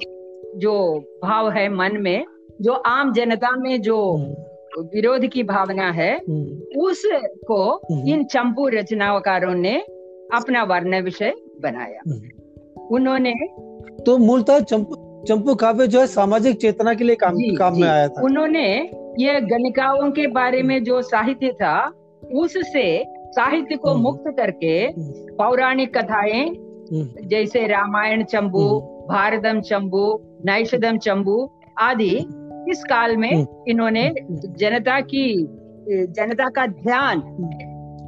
[0.58, 2.26] जो भाव है मन में
[2.62, 9.56] जो आम जनता में जो हम्म, विरोध की भावना है हम्म, उसको। इन चंपू रचनाकारों
[9.56, 9.86] ने
[10.34, 13.34] अपना वर्ण विषय बनाया हम्म। उन्होंने
[14.06, 17.82] तो मूलतः चंपू चंपू काव्य जो है सामाजिक चेतना के लिए काम जी, काम जी।
[17.82, 18.66] में आया था उन्होंने
[19.20, 21.92] ये गणिकाओं के बारे में जो साहित्य था
[22.34, 26.46] उससे साहित्य को हम्म। मुक्त करके हम्म, पौराणिक कथाएँ
[27.28, 28.68] जैसे रामायण चंबू।
[29.10, 30.06] भारतम चंबू
[30.46, 32.10] नैषधम चंबू आदि
[32.70, 35.26] इस काल में। इन्होंने जनता की
[35.90, 37.22] जनता का ध्यान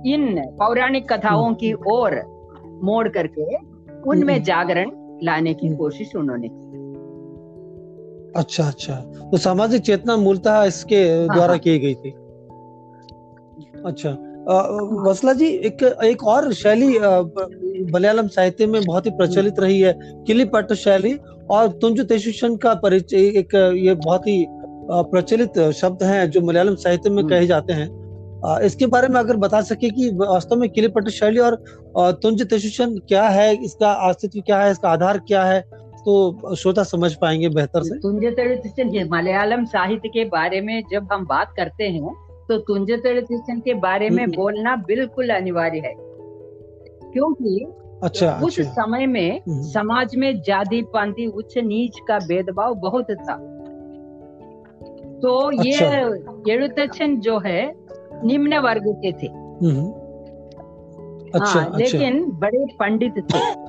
[0.05, 2.15] इन पौराणिक कथाओं की ओर
[2.83, 4.91] मोड़ करके उनमें हम्म। जागरण
[5.23, 6.65] लाने की हम्म। कोशिश उन्होंने की
[8.35, 8.95] अच्छा अच्छा
[9.31, 12.11] तो सामाजिक चेतना मूलतः इसके द्वारा हाँ। की गई थी
[13.85, 14.53] अच्छा अ,
[15.07, 16.87] वसला जी एक एक और शैली
[17.93, 19.93] मलयालम साहित्य में बहुत ही प्रचलित रही है
[20.27, 21.13] किलिपट शैली
[21.49, 24.45] और तुंजु तेशुशन का परिचय एक ये बहुत ही
[24.91, 27.87] प्रचलित शब्द हैं जो मलयालम साहित्य में हम्म। कहे जाते हैं
[28.63, 31.55] इसके बारे में अगर बता सके कि वास्तव में किले पट्ट शैली और
[31.97, 35.61] तुंज तेजुशन क्या है इसका अस्तित्व क्या है इसका आधार क्या है
[35.97, 41.25] तो श्रोता समझ पाएँगे बेहतर से। तुंज त्रिशूषण मलयालम साहित्य के बारे में जब हम
[41.25, 42.13] बात करते हैं
[42.47, 45.93] तो तुंज तेजुशन के बारे में हम्म, हम्म। बोलना बिल्कुल अनिवार्य है।
[47.13, 47.67] क्योंकि
[48.03, 53.11] अच्छा उस अच्छा। समय में हम्म। समाज में जाति पांति उच्च नीच का भेदभाव बहुत
[53.11, 53.53] था।
[55.21, 57.87] तो ये अच्छा। जो है
[58.23, 63.67] निम्न वर्ग के थे। हम्म। हाँ, अच्छा, हाँ, अच्छा। लेकिन बड़े पंडित थे।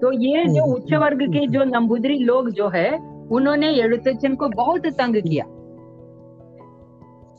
[0.00, 4.34] तो ये हम्म, जो हम्म, उच्च वर्ग के जो नंबुदरी लोग जो है उन्होंने यडुतचन
[4.34, 5.44] को बहुत तंग किया।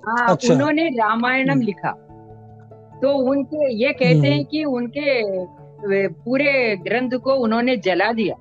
[0.10, 1.92] हाँ अच्छा। उन्होंने रामायणम लिखा।
[3.02, 5.24] तो उनके ये कहते हैं कि उनके
[6.08, 8.36] पूरे ग्रंथ को उन्होंने जला दिया।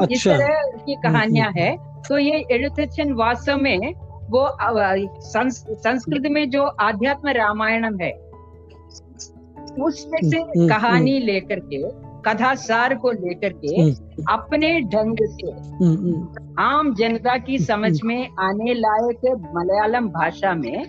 [0.00, 1.76] अच्छा। इस तरह की कहानियाँ है।
[2.08, 3.92] तो ये एडुथेशन वास्तव में
[4.30, 4.48] वो
[5.20, 8.30] संस, संस्कृत में जो आध्यात्म रामायणम है
[9.82, 15.46] उसमें से हम्म, कहानी लेकर के कथा सार को लेकर के हम्म, अपने ढंग से
[15.46, 20.86] हम्म, हम्म, आम जनता की समझ में आने लायक मलयालम भाषा में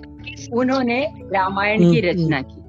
[0.54, 2.62] उन्होंने रामायण की हम्म, रचना की।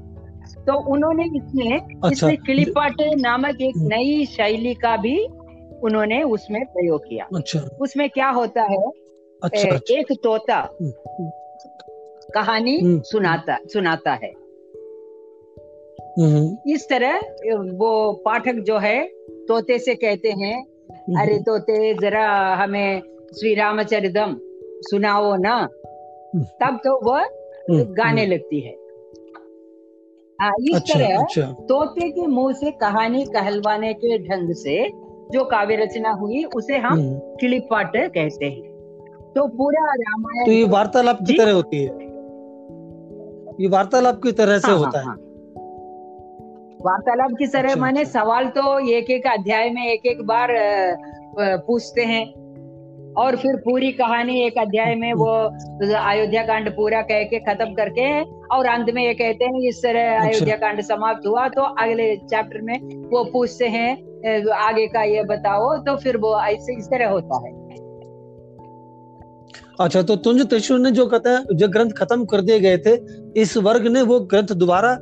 [0.63, 5.27] तो उन्होंने इसमें अच्छा। इसमें किलिपाटे नामक एक हम्म। नई शैली का भी
[5.83, 9.02] उन्होंने उसमें प्रयोग किया। अच्छा। उसमें क्या होता है
[9.45, 11.31] अच्छा अच्छा। एक तोता। हम्म,
[12.35, 14.31] कहानी हम्म। सुनाता सुनाता है।
[16.19, 17.19] हम्म, इस तरह
[17.57, 19.07] वो पाठक जो है
[19.49, 23.01] तोते से कहते हैं हम्म, अरे तोते जरा हमें
[23.41, 24.37] श्री रामचरितम
[24.83, 25.69] सुनाओ ना।
[26.37, 28.73] तब तो वह हम्म, गाने लगती है।
[30.41, 34.89] हाँ, इस अच्छा तरह अच्छा। तोते के मुँह से कहानी कहलवाने के ढंग से
[35.33, 38.72] जो काव्य रचना हुई उसे हम हम्म, किलिपाट कहते हैं।
[39.37, 42.11] तो पूरा रामायण तो ये वार्तालाप की तरह होती है
[43.61, 45.17] ये वार्तालाप की तरह से हाँ, होता हाँ, है हाँ।
[46.83, 50.49] वार्तालाप की तरह अच्छा, माने अच्छा। सवाल तो एक एक अध्याय में एक एक बार
[51.67, 52.25] पूछते हैं
[53.17, 55.33] और फिर पूरी कहानी एक अध्याय में वो
[55.97, 58.09] अयोध्या कांड पूरा कह के खत्म करके
[58.57, 62.15] और अंत में ये कहते हैं इस तरह अच्छा। अयोध्या कांड समाप्त हुआ तो अगले
[62.17, 62.79] चैप्टर में
[63.11, 63.91] वो पूछते हैं
[64.59, 67.62] आगे का ये बताओ तो फिर वो ऐसे इस तरह होता है
[69.83, 72.95] अच्छा तो तुंज त्रिशूर ने जो कथा जो ग्रंथ खत्म कर दिए गए थे
[73.41, 74.99] इस वर्ग ने वो ग्रंथ दोबारा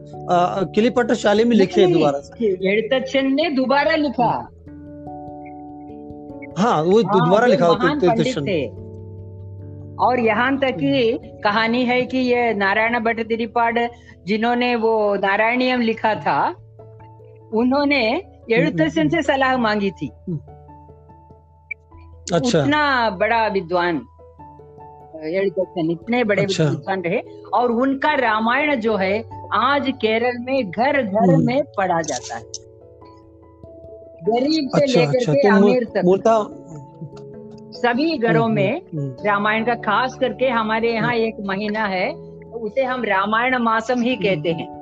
[0.75, 2.21] किलीपट शाली में लिखे दोबारा
[3.16, 4.31] ने दोबारा लिखा।
[6.59, 7.69] हाँ वो हाँ, दोबारा लिखा
[10.05, 13.79] और यहाँ तक की कहानी है कि ये नारायण भट्ट त्रिपाड
[14.27, 16.38] जिन्होंने वो नारायणियम लिखा था
[17.55, 20.09] उन्होंने एडुतसन हम्म, हम्म, हम्म। से सलाह मांगी थी।
[22.33, 24.01] अच्छा। उतना बड़ा विद्वान।
[25.91, 27.21] इतने बड़े अच्छा। विद्वान रहे
[27.55, 32.43] और उनका रामायण जो है आज केरल में घर घर हम्म। में पढ़ा जाता है।
[34.23, 36.57] गरीब से अच्छा, लेकर अच्छा, के तो अमीर तक।
[37.73, 42.59] सभी घरों हम्म, में हम्म, रामायण का खास करके हमारे यहाँ एक महीना है तो
[42.59, 44.81] उसे हम रामायण मासम ही कहते हैं।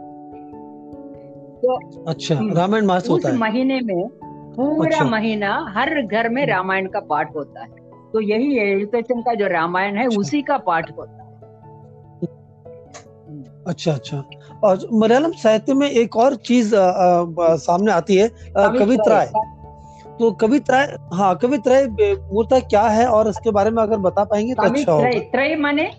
[1.57, 1.75] तो
[2.05, 4.09] अच्छा रामायण मास होता है। महीने में
[4.57, 7.78] पूरा अच्छा। महीना हर घर में रामायण का पाठ होता है।
[8.13, 11.19] तो यही एजुकेशन का जो रामायण है अच्छा। उसी का पाठ होता है।
[13.67, 14.25] अच्छा अच्छा।
[14.65, 19.27] और मलयालम साहित्य में एक और चीज़ अ, अ, सामने आती है कवित्राय।
[20.21, 23.07] तो कवित्राय हाँ कवित्राय बे- मूलतः क्या है?
[23.07, 25.91] और इसके बारे में अगर बता पाएँगे तो अच्छा त्रय होगा। त्रय माने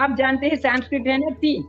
[0.00, 1.62] आप जानते हैं संस्कृत है ना तीन।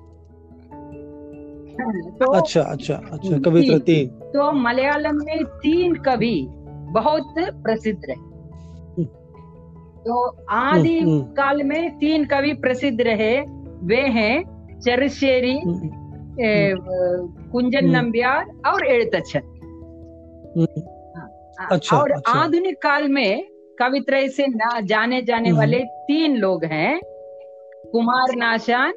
[2.19, 6.47] तो अच्छा अच्छा अच्छा कवित्र तीन। तीन। तो मलयालम में तीन कवि
[6.91, 8.30] बहुत प्रसिद्ध रहे।
[10.07, 13.39] तो आदि हम्म, हम्म। काल में तीन कवि प्रसिद्ध रहे।
[13.83, 14.35] वे हैं
[14.79, 15.89] चरशेरी हम्म,
[17.51, 19.41] कुंजन नंबियार और एड़तछन।
[20.57, 23.47] हाँ, अच्छा, और अच्छा। आधुनिक काल में
[23.79, 26.99] कवित्रय से ना जाने जाने वाले तीन लोग हैं
[27.91, 28.93] कुमार नाशान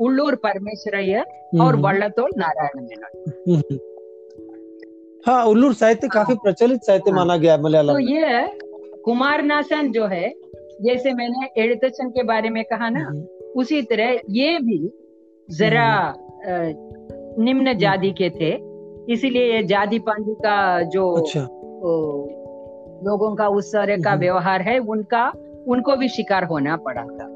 [0.00, 1.24] उल्लूर परमेश्वर
[1.60, 3.78] और वल्लतोल नारायण मेनन।
[5.26, 8.26] हाँ उल्लूर साहित्य हाँ, काफ़ी प्रचलित साहित्य हाँ, माना गया है मलयालम तो ये
[9.04, 10.34] कुमारनासन जो है
[10.82, 14.92] जैसे मैंने एडिथसन के बारे में कहा ना हम्म। उसी तरह ये भी
[15.50, 16.14] जरा
[17.38, 18.68] निम्न हम्म। जाति के थे।
[19.12, 21.42] इसीलिए ये जाति पांडे का जो अच्छा।
[21.84, 22.26] ओ,
[23.04, 25.32] लोगों का उस तरह का हम्म। व्यवहार है उनका
[25.68, 27.26] उनको भी शिकार होना पड़ा था।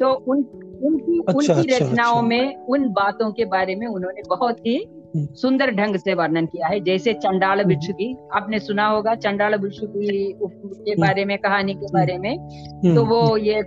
[0.00, 0.38] तो उन
[0.84, 4.97] उनकी अच्छा, उनकी अच्छा, रचनाओं अच्छा। में उन बातों के बारे में उन्होंने बहुत ही
[5.16, 9.56] सुंदर ढंग से वर्णन किया है जैसे चंडाल हम्म। भिक्षु की आपने सुना होगा चंडाल
[9.56, 12.38] भिक्षु की के बारे में कहानी के बारे में?
[12.84, 13.62] हम्म, तो वो ये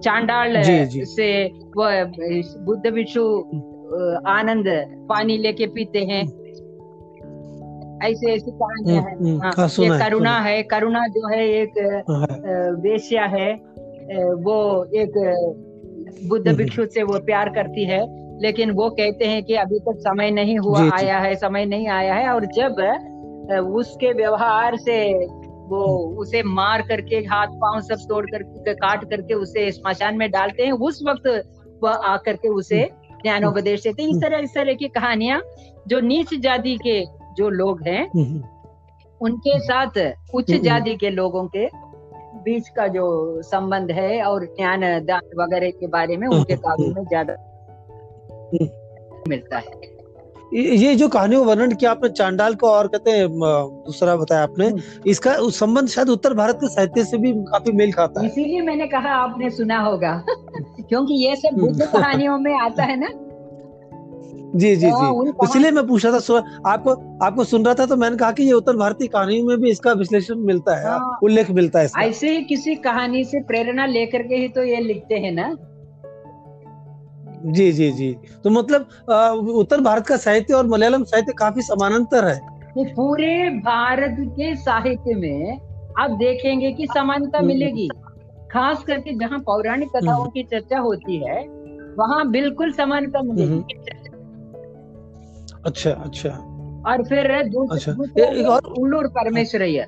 [0.00, 2.06] चांडाल जी, जी। से वो
[2.64, 3.38] बुद्ध भिक्षु
[4.26, 4.64] आनंद
[5.08, 6.40] पानी लेके पीते हैं।
[8.04, 12.04] ऐसे ऐसी कहानियाँ हम्म, हैं। हम्म, हाँ, हाँ, ये करुणा है। करुणा जो है एक
[12.10, 12.26] हाँ।
[12.74, 13.52] वेश्या है।
[14.34, 15.12] वो एक
[16.28, 19.98] बुद्ध हम्म। भिक्षु से वो प्यार करती है। लेकिन वो कहते हैं कि अभी तक
[19.98, 22.80] समय नहीं हुआ जी, जी। आया है समय नहीं आया है और जब
[23.76, 24.98] उसके व्यवहार से
[25.68, 30.30] वो हम्म। उसे मार करके हाथ पाँव सब तोड़ करके काट करके उसे स्मशान में
[30.30, 31.28] डालते हैं उस वक्त
[31.82, 32.88] वह आकर के उसे
[33.22, 35.40] ज्ञानोपदेश देते हैं इस तरह इस तरह की कहानियाँ
[35.88, 38.42] जो नीच जाति के जो लोग हैं हम्म,
[39.20, 39.98] उनके साथ
[40.34, 41.68] उच्च हम्म। जाति के लोगों के
[42.42, 43.06] बीच का जो
[43.42, 47.34] संबंध है और ज्ञान दान वगैरह के बारे में उनके हम्म। काव्य में ज़्यादा
[49.28, 49.90] मिलता है
[50.52, 55.10] ये जो कहानियों वर्णन किया आपने चांडाल को और कहते हैं दूसरा बताया आपने हम्म।
[55.10, 58.62] इसका उस संबंध शायद उत्तर भारत के साहित्य से भी काफ़ी मेल खाता है इसीलिए
[58.62, 60.12] मैंने कहा आपने सुना होगा
[60.80, 63.08] क्योंकि ये सब बुद्ध हम्म। कहानियों में आता है ना
[64.54, 66.90] जी जी हाँ, जी इसलिए मैं पूछा था आपको
[67.24, 69.92] आपको सुन रहा था तो मैंने कहा कि ये उत्तर भारतीय कहानियों में भी इसका
[69.94, 74.36] विश्लेषण मिलता है हाँ। उल्लेख मिलता है ऐसे ही किसी कहानी से प्रेरणा लेकर के
[74.36, 75.54] ही तो ये लिखते हैं ना
[77.46, 78.88] जी जी जी। तो मतलब
[79.48, 82.40] उत्तर भारत का साहित्य और मलयालम साहित्य काफ़ी समानांतर है।
[82.78, 85.58] ये पूरे भारत के साहित्य में
[85.98, 87.88] आप देखेंगे कि समानता हम्म। मिलेगी।
[88.52, 91.40] खास करके जहाँ पौराणिक कथाओं हम्म। की चर्चा होती है
[91.98, 93.78] वहाँ बिल्कुल समानता मिलेगी।
[95.66, 96.28] अच्छा अच्छा।
[96.86, 97.92] और फिर अच्छा,
[98.52, 99.86] और- उल्लूर परमेश्वरయ్య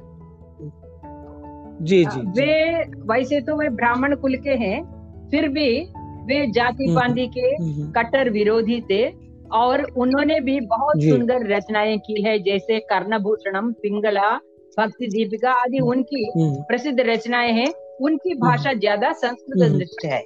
[1.83, 4.83] जी जी जी। वे वैसे तो वे ब्राह्मण कुल के हैं
[5.31, 5.93] फिर भी
[6.25, 9.09] वे जाति हम्म। पांडी के हम्म, कट्टर विरोधी थे
[9.53, 14.41] और उन्होंने भी बहुत सुंदर रचनाएँ की है जैसे कर्णभूषणम पिंगला
[14.79, 20.23] भक्ति दीपिका आदि उनकी हम्म, प्रसिद्ध रचनाएँ हैं। उनकी भाषा ज़्यादा संस्कृत हम्म। नृत्य है।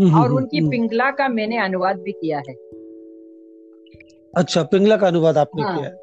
[0.00, 2.54] हम्म, और हम्म, उनकी हम्म। पिंगला का मैंने अनुवाद भी किया है।
[4.36, 5.96] अच्छा पिंगला का अनुवाद आपने हाँ। किया है।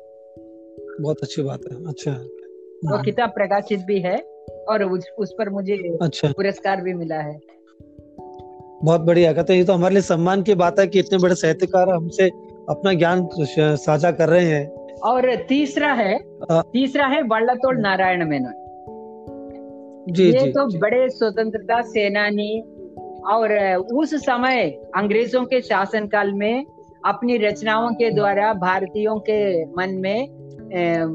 [1.02, 4.18] बहुत अच्छी बात है। अच्छा। वो हम्म, किताब प्रकाशित भी है
[4.70, 7.40] और उस, उस पर मुझे अच्छा। पुरस्कार भी मिला है।
[8.86, 11.36] बहुत बढ़िया कहते हैं ये तो हमारे लिए सम्मान की बात है कि इतने बड़े
[11.36, 12.28] साहित्यकार हमसे
[12.70, 13.28] अपना ज्ञान
[13.78, 14.68] साझा कर रहे हैं
[15.06, 16.14] और तीसरा है
[16.52, 18.62] हाँ। तीसरा है वल्लतोड़ नारायण मेनन
[20.10, 22.52] जी ये जी तो जी। बड़े स्वतंत्रता सेनानी
[23.34, 23.54] और
[23.94, 24.64] उस समय
[24.96, 26.66] अंग्रेज़ों के शासनकाल में
[27.06, 29.40] अपनी रचनाओं के द्वारा भारतीयों के
[29.72, 30.28] मन में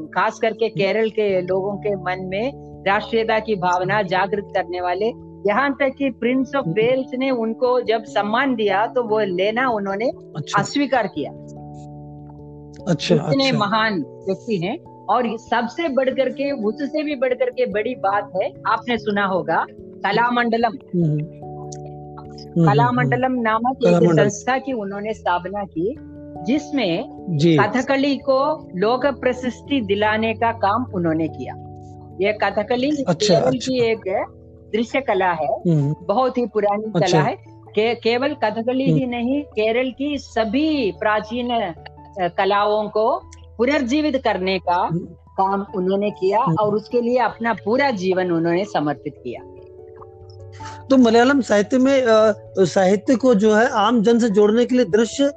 [0.09, 2.51] खास करके केरल के लोगों के मन में
[2.87, 5.11] राष्ट्रीयता की भावना जागृत करने वाले
[5.47, 10.05] यहाँ तक कि प्रिंस ऑफ़ वेल्स ने उनको जब सम्मान दिया तो वो लेना उन्होंने
[10.37, 11.31] अच्छा। अस्वीकार किया।
[12.87, 17.95] अच्छा इतने अच्छा। महान व्यक्ति हैं और सबसे बढ़कर के उससे भी बढ़कर के बड़ी
[17.95, 25.63] बात है आपने सुना होगा कलामंडलम। हम्म, हम्म, कलामंडलम नामक एक संस्था की उन्होंने स्थापना
[25.63, 25.95] की
[26.43, 27.03] जिसमें
[27.61, 31.53] कथकली को लोक प्रशस्ति दिलाने का काम उन्होंने किया।
[32.21, 34.25] ये कथकली अच्छा, अच्छा। की एक
[34.73, 37.35] दृश्य कला है हम्म, बहुत ही पुरानी अच्छा। कला है
[37.75, 41.49] के, केवल कथकली हम्म। ही नहीं केरल की सभी प्राचीन
[42.37, 43.05] कलाओं को
[43.57, 45.05] पुनर्जीवित करने का हम्म।
[45.37, 49.41] काम उन्होंने किया हम्म। और उसके लिए अपना पूरा जीवन उन्होंने समर्पित किया
[50.89, 52.03] तो मलयालम साहित्य में
[52.65, 55.31] साहित्य को जो है आम जन से जोड़ने के लिए दृश्य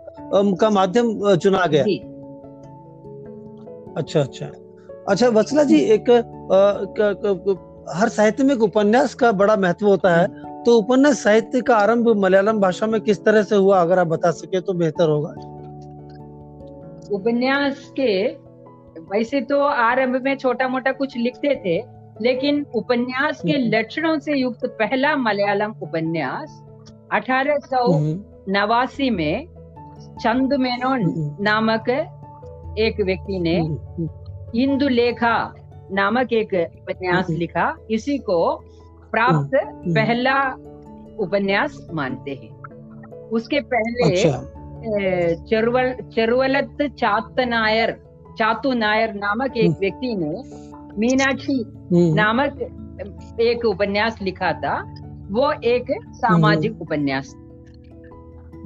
[0.61, 1.85] का माध्यम चुना गया
[3.97, 4.47] अच्छा अच्छा
[5.09, 6.11] अच्छा वसला जी एक
[7.93, 10.27] हर साहित्य में उपन्यास का बड़ा महत्व होता है।
[10.65, 14.31] तो उपन्यास साहित्य का आरंभ मलयालम भाषा में किस तरह से हुआ अगर आप बता
[14.31, 15.31] सके तो बेहतर होगा।
[17.13, 18.27] उपन्यास के
[19.01, 21.77] वैसे तो आरंभ में छोटा मोटा कुछ लिखते थे
[22.21, 26.61] लेकिन उपन्यास के हम्म। लक्षणों से युक्त पहला मलयालम उपन्यास
[27.13, 29.47] अठारह सौ हम्म, नवासी में
[30.21, 31.89] चंद मेनोन हम्म, नामक
[32.79, 34.09] एक व्यक्ति ने हम्म,
[34.55, 35.35] इंदु लेखा
[35.93, 38.41] नामक एक उपन्यास। लिखा इसी को
[39.13, 39.57] प्राप्त।
[39.95, 40.37] पहला
[41.19, 42.53] उपन्यास मानते हैं
[43.31, 44.37] उसके पहले अच्छा
[45.51, 47.93] चरुवल चरुवलत चात नायर
[48.39, 50.33] चातु नायर नामक एक। व्यक्ति ने
[50.99, 51.63] मीनाक्षी
[52.15, 52.59] नामक
[53.43, 54.77] एक उपन्यास लिखा था
[55.31, 57.35] वो एक सामाजिक उपन्यास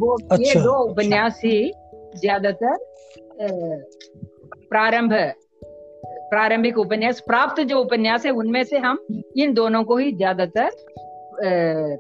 [0.01, 1.73] वो अच्छा, ये दो। उपन्यास ही
[2.17, 2.77] ज़्यादातर
[4.71, 5.13] प्रारंभ
[6.31, 8.99] प्रारंभिक उपन्यास प्राप्त जो उपन्यास है उनमें से हम
[9.37, 10.71] इन दोनों को ही ज़्यादातर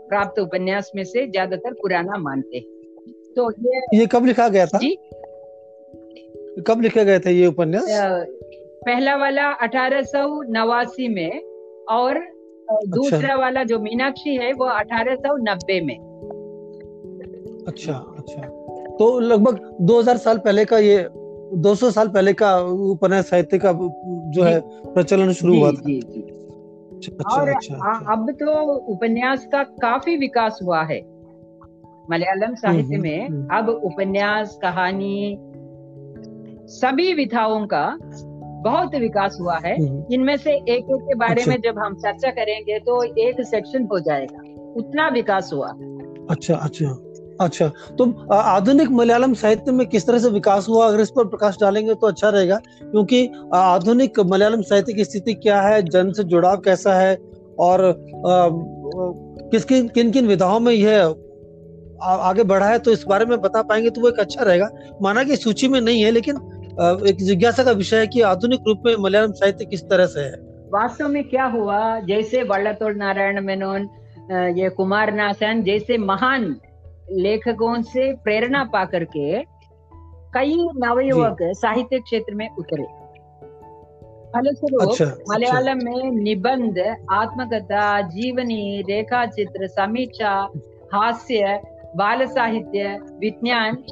[0.08, 2.64] प्राप्त उपन्यास में से ज़्यादातर पुराना मानते हैं।
[3.36, 4.78] तो ये ये कब लिखा गया था?
[4.78, 4.96] जी?
[6.66, 7.86] कब लिखे गए थे ये उपन्यास?
[8.86, 11.42] पहला वाला अठारह सौ नवासी में
[11.90, 15.96] और अ, दूसरा वाला जो मीनाक्षी है वो अठारह सौ नब्बे में।
[17.68, 18.42] अच्छा अच्छा।
[18.98, 20.98] तो लगभग 2000 साल पहले का ये
[21.54, 22.58] 200 साल पहले का
[22.90, 23.72] उपन्यास साहित्य का
[24.30, 26.20] जो है प्रचलन शुरू हुआ था। जी जी।
[27.06, 31.00] अच्छा, और अच्छा, अच्छा। अब तो उपन्यास का काफ़ी विकास हुआ है।
[32.10, 35.38] मलयालम साहित्य हम्म, में हम्म, अब उपन्यास कहानी
[36.66, 37.98] सभी विधाओं का
[38.64, 42.30] बहुत विकास हुआ है। इनमें से एक एक के बारे अच्छा। में जब हम चर्चा
[42.30, 44.40] करेंगे तो एक सेक्शन हो जाएगा।
[44.76, 45.68] उतना विकास हुआ।
[46.30, 47.07] अच्छा अच्छा।
[47.40, 47.66] अच्छा
[47.98, 50.86] तो आधुनिक मलयालम साहित्य में किस तरह से विकास हुआ?
[50.86, 55.60] अगर इस पर प्रकाश डालेंगे तो अच्छा रहेगा, क्योंकि आधुनिक मलयालम साहित्य की स्थिति क्या
[55.60, 55.82] है?
[55.84, 57.14] जन से जुड़ाव कैसा है?
[57.58, 57.94] और
[59.50, 61.14] किस, किन किन किन विधाओं में यह
[62.02, 62.78] आगे बढ़ा है?
[62.78, 64.68] तो इस बारे में बता पाएँगे तो वो एक अच्छा रहेगा।
[65.02, 66.36] माना कि सूची में नहीं है, लेकिन
[67.08, 70.36] एक जिज्ञासा का विषय है कि आधुनिक रूप में मलयालम साहित्य किस तरह से है।
[70.72, 71.98] वास्तव में क्या हुआ?
[72.00, 73.88] जैसे वल्लतोड़ नारायण मेनोन
[74.56, 76.54] ये कुमार नासन जैसे महान
[77.12, 79.42] लेखकों से प्रेरणा पा करके
[80.34, 82.84] कई नवयुवक साहित्य क्षेत्र में उतरे।
[84.34, 86.78] फलस्वरूप अच्छा, अच्छा, मलयालम में निबंध
[87.12, 90.48] आत्मकथा जीवनी रेखा चित्र समीक्षा
[90.94, 91.60] हास्य
[91.96, 93.84] बाल साहित्य विज्ञान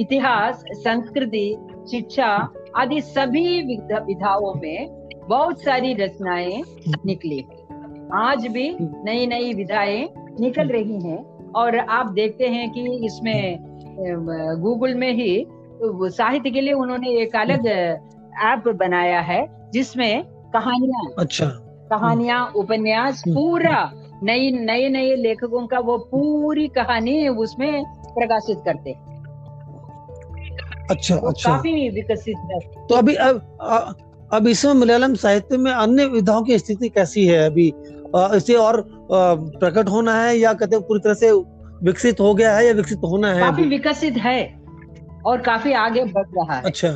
[0.00, 1.56] इतिहास संस्कृति
[1.90, 6.62] शिक्षा आदि सभी विधाओं में बहुत सारी रचनाएँ
[7.06, 7.40] निकली।
[8.14, 10.08] आज भी नई नई विधाएँ
[10.40, 13.58] निकल रही हैं। और आप देखते हैं कि इसमें
[14.60, 15.46] गूगल में ही
[16.10, 17.66] साहित्य के लिए उन्होंने एक अलग
[18.44, 21.46] ऐप बनाया है जिसमें कहानियाँ अच्छा।
[21.90, 23.92] कहानियाँ उपन्यास हम्म। पूरा
[24.22, 29.06] नई नए नए लेखकों का वो पूरी कहानी उसमें प्रकाशित करते हैं।
[30.90, 33.36] अच्छा अच्छा। काफ़ी विकसित है। तो अभी अब
[34.32, 37.46] अब इसमें मलयालम साहित्य में अन्य विधाओं की स्थिति कैसी है?
[37.46, 37.72] अभी
[38.36, 41.32] इसे और प्रकट होना है या कहते पूरी तरह से
[41.82, 44.38] विकसित हो गया है या विकसित होना है काफ़ी विकसित है
[45.26, 46.88] और काफ़ी आगे बढ़ रहा है। अच्छा।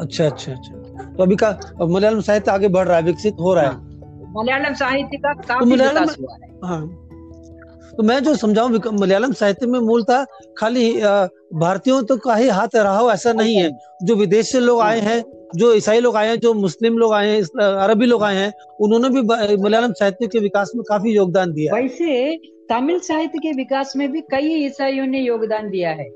[0.00, 1.50] अच्छा अच्छा अच्छा। तो अभी का
[1.82, 5.48] मलयालम साहित्य आगे बढ़ रहा है विकसित हो रहा है। हाँ। मलयालम साहित्य का तो
[5.48, 6.86] काफ़ी तो विकास हुआ है। हाँ।
[7.96, 10.24] तो मैं जो समझाऊं मलयालम साहित्य में मूलतः
[10.58, 10.90] खाली
[11.54, 13.70] भारतीयों तो का ही हाथ रहा हो ऐसा नहीं है।
[14.02, 15.20] जो विदेश से लोग आए हैं
[15.56, 19.08] जो ईसाई लोग आए हैं जो मुस्लिम लोग आए हैं अरबी लोग आए हैं उन्होंने
[19.08, 19.22] भी
[19.62, 22.36] मलयालम साहित्य के विकास में काफ़ी योगदान दिया वैसे
[22.70, 26.08] तमिल साहित्य के विकास में भी कई ईसाइयों ने योगदान दिया है।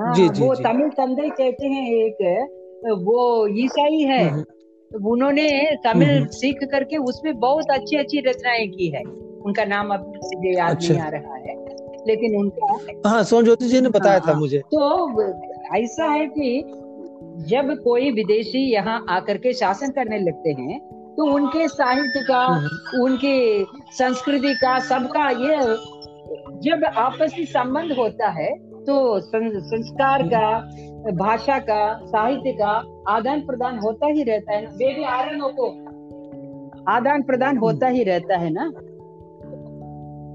[0.00, 0.62] हाँ, जी, जी, वो जी.
[0.64, 6.96] तमिल तंदई कहते हैं एक वो ईसाई है। हम्म, हम्म। उन्होंने तमिल हम्म, सीख करके
[6.96, 9.02] उसमें बहुत अच्छी अच्छी रचनाएँ की है।
[9.46, 11.56] उनका नाम अब मुझे याद अच्छा। नहीं आ रहा है
[12.06, 15.22] लेकिन उनका हाँ सोन ज्योति जी ने बताया हाँ, था मुझे। तो
[15.76, 16.62] ऐसा है कि
[17.38, 20.78] जब कोई विदेशी यहाँ आकर के शासन करने लगते हैं
[21.16, 25.56] तो उनके साहित्य का हम्म। उनके संस्कृति का सबका ये
[26.62, 30.60] जब आपसी संबंध होता है तो संस्कार का
[31.12, 34.70] भाषा का साहित्य का आदान प्रदान होता ही रहता है ना?
[34.70, 35.68] बेबी आर्यनों को
[36.90, 38.72] आदान प्रदान होता ही रहता है ना?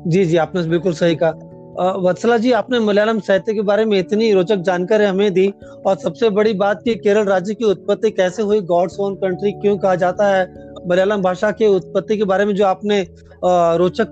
[0.09, 1.31] जी जी आपने बिल्कुल सही कहा।
[1.73, 5.47] वत्सला जी, आपने मलयालम साहित्य के बारे में इतनी रोचक जानकारी हमें दी
[5.85, 9.77] और सबसे बड़ी बात की केरल राज्य की उत्पत्ति कैसे हुई, गॉड्स ओन कंट्री क्यों
[9.77, 10.43] कहा जाता है,
[10.87, 13.01] मलयालम भाषा के उत्पत्ति के बारे में जो आपने
[13.43, 14.11] रोचक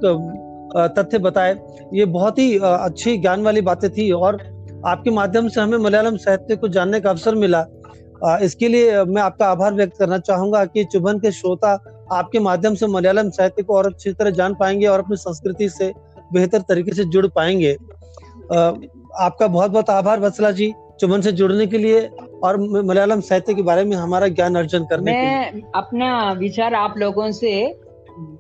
[0.98, 1.56] तथ्य बताए,
[1.94, 4.42] ये बहुत ही अच्छी ज्ञान वाली बातें थी और
[4.88, 7.66] आपके माध्यम से हमें मलयालम साहित्य को जानने का अवसर मिला।
[8.42, 11.72] इसके लिए मैं आपका आभार व्यक्त करना चाहूँगा कि चुभन के श्रोता
[12.14, 15.92] आपके माध्यम से मलयालम साहित्य को और अच्छी तरह जान पाएँगे और अपनी संस्कृति से
[16.34, 17.74] बेहतर तरीके से जुड़ पाएँगे
[19.20, 22.02] आपका बहुत बहुत आभार वत्सला जी चुमन से जुड़ने के लिए
[22.44, 26.74] और मलयालम साहित्य के बारे में हमारा ज्ञान अर्जन करने मैं के लिए। अपना विचार
[26.74, 27.54] आप लोगों से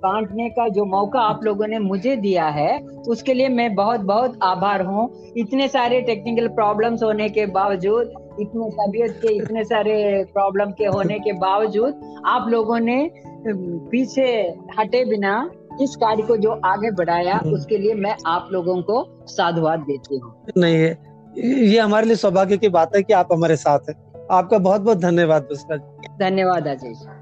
[0.04, 2.78] बांटने का जो मौका आप लोगों ने मुझे दिया है,
[3.10, 8.70] उसके लिए मैं बहुत बहुत आभार हूँ इतने सारे टेक्निकल प्रॉब्लम्स होने के बावजूद, इतने
[8.72, 13.10] तबीयत के, इतने सारे प्रॉब्लम के होने के बावजूद, आप लोगों ने
[13.48, 14.28] पीछे
[14.80, 15.34] हटे बिना
[15.82, 20.18] इस कार्य को जो आगे बढ़ाया हम्म। उसके लिए मैं आप लोगों को साधुवाद देती
[20.18, 24.28] हूँ। नहीं है ये हमारे लिए सौभाग्य की बात है कि आप हमारे साथ हैं।
[24.32, 25.48] आपका बहुत बहुत धन्यवाद
[26.20, 27.21] धन्यवाद अजय